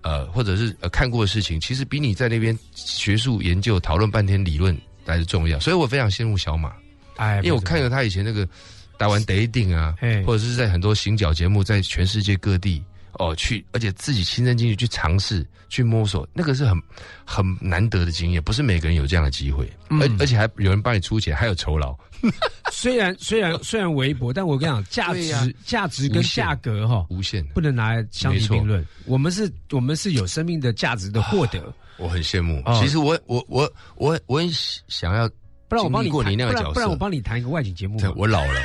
[0.00, 4.74] 呃，或者是呃看过的事情，其实比你在那边学术研究讨论半天理论
[5.04, 5.58] 来的重要。
[5.58, 6.72] 所以我非常羡慕小马，
[7.18, 8.48] 哎，因为我看了他以前那个
[8.96, 16.80] 打完 dating 啊嘿，或者是在很多行脚节目，在全世界各地哦去，而且自己亲身进去去尝试、去摸索，那个是很
[17.24, 21.96] 很难得的经验，不是每个人有这样的机会，嗯而而且还有人帮你出钱，还有酬劳。
[22.72, 28.84] 虽然虽然虽然微薄，但我跟你讲，价值价值跟价格哈，无限的不能拿来相提并论。
[29.04, 31.72] 我们是，我们是有生命的价值的获得。
[31.96, 32.60] 我很羡慕。
[32.64, 34.50] 哦其实我我我我我很
[34.88, 35.30] 想要，
[35.68, 38.08] 不然我帮你过你那个不然角色不然我帮你谈一个外景节目对。
[38.16, 38.60] 我老了，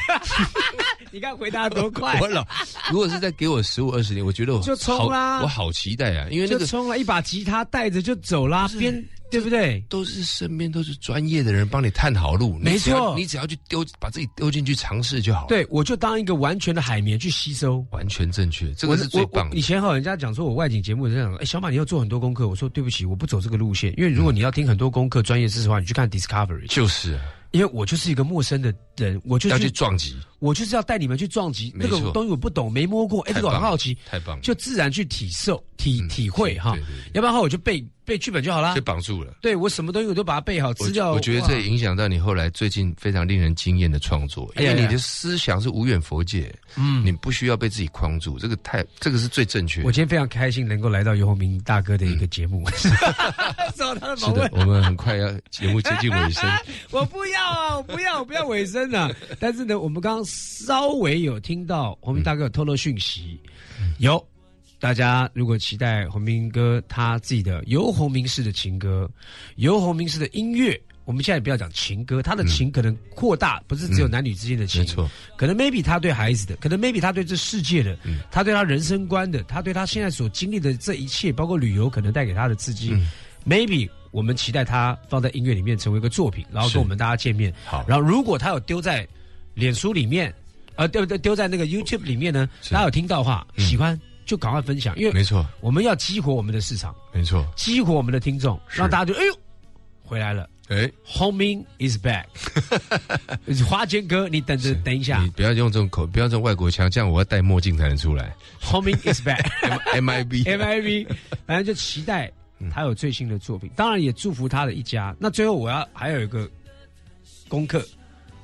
[1.11, 2.45] 你看回答多快， 我老。
[2.89, 6.27] 如果是再给我十五二十年，我觉得我就冲好啦我好期待啊！
[6.31, 9.03] 因为那个就冲了一把吉他带着就走啦，边
[9.33, 9.83] 对不对？
[9.89, 13.15] 都是身边都是专业的人帮你探好路，你没错。
[13.17, 17.83] 你只要去丢，把自己丢进去尝试就好。，对，我就当一个完全的海绵去吸收。
[17.89, 19.55] 完全正确，这我个是最棒的。
[19.57, 19.61] 以。
[19.61, 22.47] 前哈，人家讲说我外景节目人家讲，哎，小马你要做很多功课。
[22.47, 27.13] 我说对不起，我不走这个路线，因为如果你要听很多功课、专业知识的话，你去看 Discovery，就是。
[27.13, 27.21] 啊
[27.53, 31.71] 因为我就是一个陌生的人，我就要去去撞击，我就是要带你们去撞击。
[31.75, 36.77] 那个东西，我不懂，没摸过，哎，这个很好奇，太棒了，就自然去体受、体嗯体会哈。
[37.13, 38.81] 要不然的话，我就背背剧本就好了被。
[38.81, 39.33] 绑住了。
[39.41, 41.11] 对我什么东西我都把它背好，我资料。
[41.11, 49.87] 我觉得这影响到你后来最近非常令人惊艳的创作，因为你的思想是无远佛界，嗯你不需要被自己框住，这个太这个是最正确的。
[49.87, 52.63] 我今天非常开心能够来到尤鸿明大哥的一个节目，
[53.75, 54.43] 受到他的访问，。
[54.43, 56.49] 是的我们很快要节目接近尾声，
[56.91, 59.09] 我不要啊，我不要，我不要尾声啊！
[59.39, 63.39] 但是呢，我们刚刚稍微有听到鸿明大哥有透露讯息，
[63.99, 64.23] 有
[64.83, 69.09] 大家如果期待洪明哥他自己的由洪明式的情歌，
[69.55, 70.77] 由洪明式的音乐。
[71.05, 78.19] 我们现在不要讲情歌，他的情可能扩大，不是只有男女之间的情，没错，可能 maybe 他对孩子的，可能 maybe 他对这世界的，嗯。
[78.29, 83.07] 他对他人生观的，他对他现在所经历的这一切，包括旅游可能带给他的刺激、嗯。
[83.45, 87.53] m a y b e 我们期待他放在音乐里面成为一个作品，然后跟我们大家见面。
[87.63, 87.85] 好。
[87.87, 89.07] 然后如果他有丢在
[89.53, 90.33] 脸书里面，
[90.75, 93.65] 呃，丢丢丢在那个 YouTube 里面呢，大家有听到的话，嗯。
[93.65, 93.97] 喜欢
[94.33, 97.45] 就赶快分享，因为没错，我们要激活我们的市场，没错。
[97.55, 98.79] 激活我们的听众，是。
[98.79, 99.39] 让大家就哎呦
[100.01, 100.49] 回来了。
[100.69, 102.25] 哎，Homing is back，
[103.63, 105.21] 花间哥，你等着等一下。
[105.21, 108.35] 你不要用这种口，不要用外国腔，这样我要戴墨镜才能出来。
[108.59, 111.05] Homing is back，M I B，M I B，
[111.45, 112.31] 反正就期待
[112.71, 115.15] 他有最新的作品，当然也祝福他的一家。
[115.19, 116.49] 那最后我要还有一个
[117.47, 117.85] 功课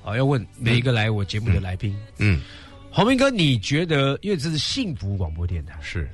[0.04, 2.42] 啊，要问每一个来我节目的来宾，嗯，
[2.92, 6.10] 洪明哥，你觉得因为这是幸福广播电台，是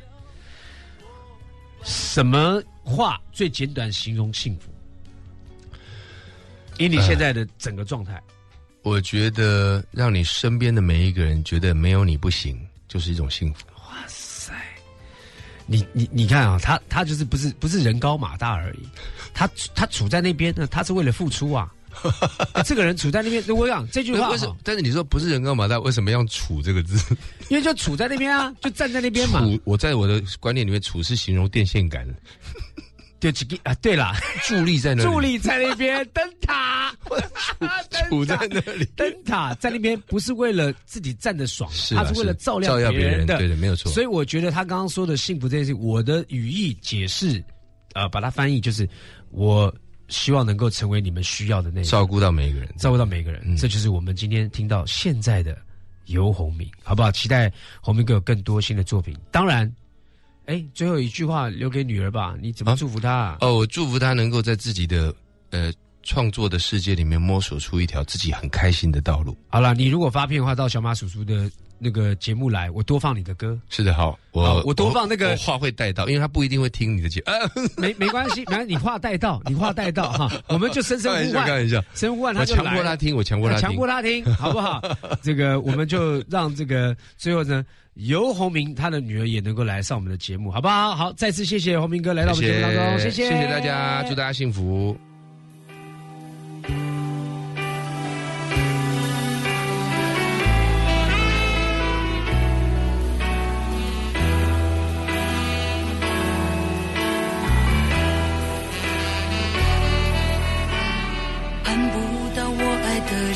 [1.84, 4.69] 什么话最简短形容幸福？
[6.78, 8.21] 以你现在的整个状态，
[8.82, 13.65] 我觉得让你身边的每一个人觉得没有你不行，就是一种幸福。
[13.89, 14.53] 哇塞！
[15.65, 18.89] 你你你看啊，他他就是不是不是人高马大而已，
[19.34, 21.73] 他他处在那边呢，他是为了付出啊。
[22.53, 24.57] 哎这个人处在那边，我讲这句话为什么？
[24.63, 26.97] 但是你说不是人高马大，为什么要“处”这个字？
[27.49, 29.39] 因为就处在那边啊，就站在那边嘛。
[29.41, 32.07] 处，我在我的观念里面，“处”是形容电线杆，
[33.20, 34.13] 就几个啊，对了，
[34.43, 36.93] 伫立在那里，助力在那边，灯塔，
[38.09, 43.91] 杵在那里，灯塔在那边不是为了自己站的爽，是啊他是为了照亮别人的，对的没有错。
[43.91, 47.43] 所以我觉得他刚刚说的幸福这件事，我的语义解释，
[47.93, 48.87] 呃，把它翻译就是，
[49.32, 49.74] 我
[50.07, 52.69] 希望能够成为你们需要的那照顾到每一个人。
[52.77, 55.57] 照顾到每一个人，嗯这就是我们今天听到现在的
[56.05, 57.11] 游鸿明，好不好？
[57.11, 57.51] 期待
[57.82, 59.17] 鸿明哥有更多新的作品。
[59.32, 59.71] 当然，
[60.45, 63.37] 哎，最后一句话留给女儿吧，你怎么啊祝福她、啊？
[63.41, 65.13] 哦，我祝福她能够在自己的
[65.49, 65.73] 呃
[66.03, 69.36] 创作的世界里面摸索出一条自己很开心的道路。
[69.47, 73.59] 好了，你如果发片的话，到小马叔叔的那个节目来，我多放你的歌。
[73.69, 77.31] 是的，好，好我我多放那个我话会带到，因为他不一定会听你的节目。
[77.31, 84.81] 啊没没关系， 没关系，你话带到，你话带到哈，我们就声声呼唤声呼唤他就来强迫他听，我强迫他听，强迫他听，好不好？
[85.21, 87.65] 这个我们就让这个最后呢，
[87.95, 90.95] 尤鸿明他的女儿也能够来上我们的节目，好不好？
[90.95, 94.97] 好，再次谢谢鸿明哥来到我们节目当中，谢谢，谢谢大家，祝大家幸福。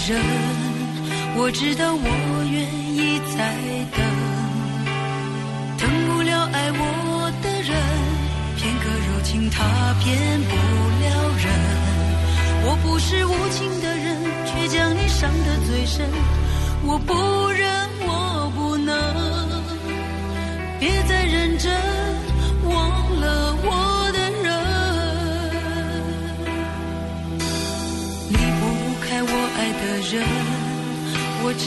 [0.10, 0.20] 人，
[1.38, 2.02] 我知道我
[2.50, 2.66] 愿
[2.98, 3.54] 意再
[3.94, 4.02] 等。
[5.78, 7.70] 等不了爱我的人，
[8.58, 10.18] 片刻柔情他骗
[10.50, 11.06] 不了
[11.38, 11.46] 人。
[12.66, 14.18] 我不是无情的人，
[14.48, 16.10] 却将你伤得最深。
[16.82, 17.14] 我不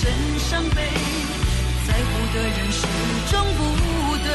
[0.00, 0.82] 甘心一生伤悲。
[1.86, 2.86] 在乎的人始
[3.30, 3.60] 终不
[4.24, 4.28] 对，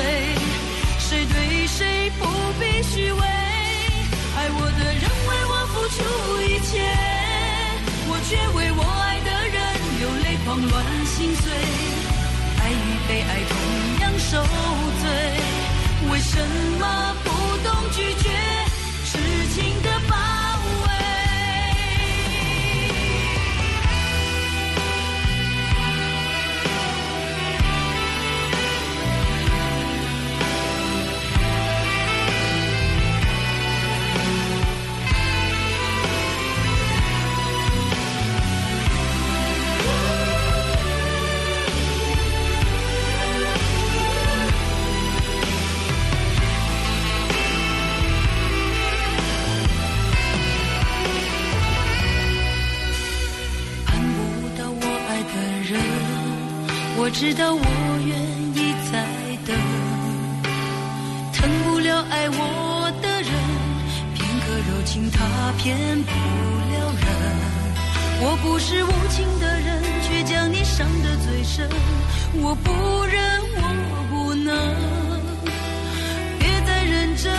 [1.00, 2.26] 谁对谁不
[2.60, 3.20] 必虚伪。
[4.38, 5.98] 爱我的人为我付出
[6.42, 6.74] 一切，
[8.08, 9.58] 我却为我爱的人
[10.00, 10.74] 流泪狂乱
[11.06, 11.44] 心碎。
[12.62, 12.74] 爱与
[13.08, 13.54] 被爱同
[14.02, 14.44] 样受
[15.02, 15.04] 罪，
[16.12, 16.38] 为什
[16.80, 17.16] 么
[57.18, 57.64] 知道我
[58.06, 58.14] 愿
[58.54, 59.08] 意再
[59.48, 59.56] 等。
[61.32, 63.32] 疼不了爱我的人，
[64.14, 67.08] 片刻柔情他骗不了人。
[68.20, 71.70] 我不是无情的人，却将你伤得最深。
[72.34, 73.64] 我不忍，我
[74.12, 74.54] 不能，
[76.38, 77.32] 别再认真，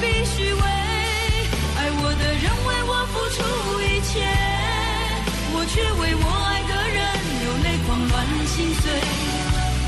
[0.00, 0.62] 必虚伪。
[1.76, 3.38] 爱我的人为我付出
[3.82, 4.22] 一切，
[5.54, 6.98] 我却为我爱的人
[7.42, 8.14] 流泪狂乱
[8.46, 8.82] 心碎。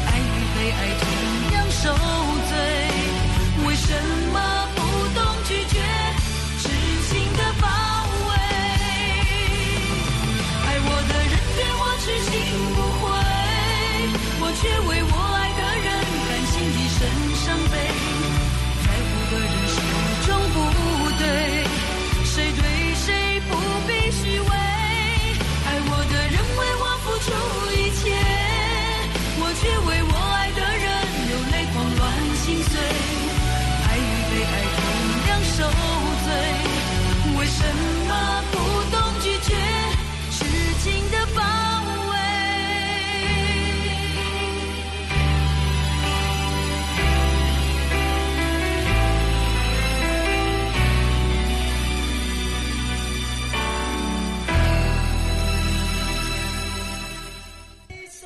[0.07, 0.23] 爱与
[0.55, 1.07] 被爱同
[1.55, 1.82] 样受
[2.51, 2.53] 罪，
[3.66, 3.89] 为什
[4.32, 4.37] 么
[4.74, 4.78] 不
[5.15, 5.78] 懂拒绝？
[6.59, 6.69] 痴
[7.09, 7.66] 情的包
[8.28, 8.31] 围，
[10.66, 12.31] 爱我的人对我痴心
[12.74, 13.09] 不悔，
[14.41, 15.15] 我却为我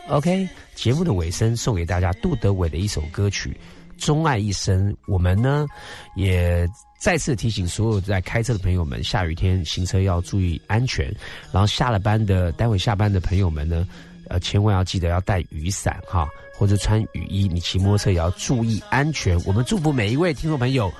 [0.08, 3.56] OK，节目的尾声送给大家杜德伟的一首歌曲
[4.04, 4.92] 《钟爱一生》。
[5.06, 5.66] 我们呢
[6.14, 6.68] 也
[6.98, 11.06] 再次提醒所有在开车的朋友们，下雨天行车要注意安全。
[11.50, 13.88] 然后下了班的，待会下班的朋友们呢，
[14.28, 17.48] 呃，千万要记得要带雨伞哈，或者穿雨衣。
[17.48, 19.42] 你骑摩托车也要注意安全。
[19.44, 20.92] 我们祝福每一位听众朋友。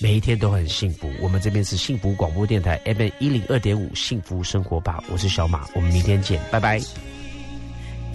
[0.00, 1.10] 每一天都很幸福。
[1.20, 6.80] 我们这边是幸福广播电台 FM 一零二点五，幸福生活吧，我是小马，我们明天见，拜拜。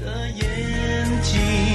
[0.07, 1.66] 的眼睛，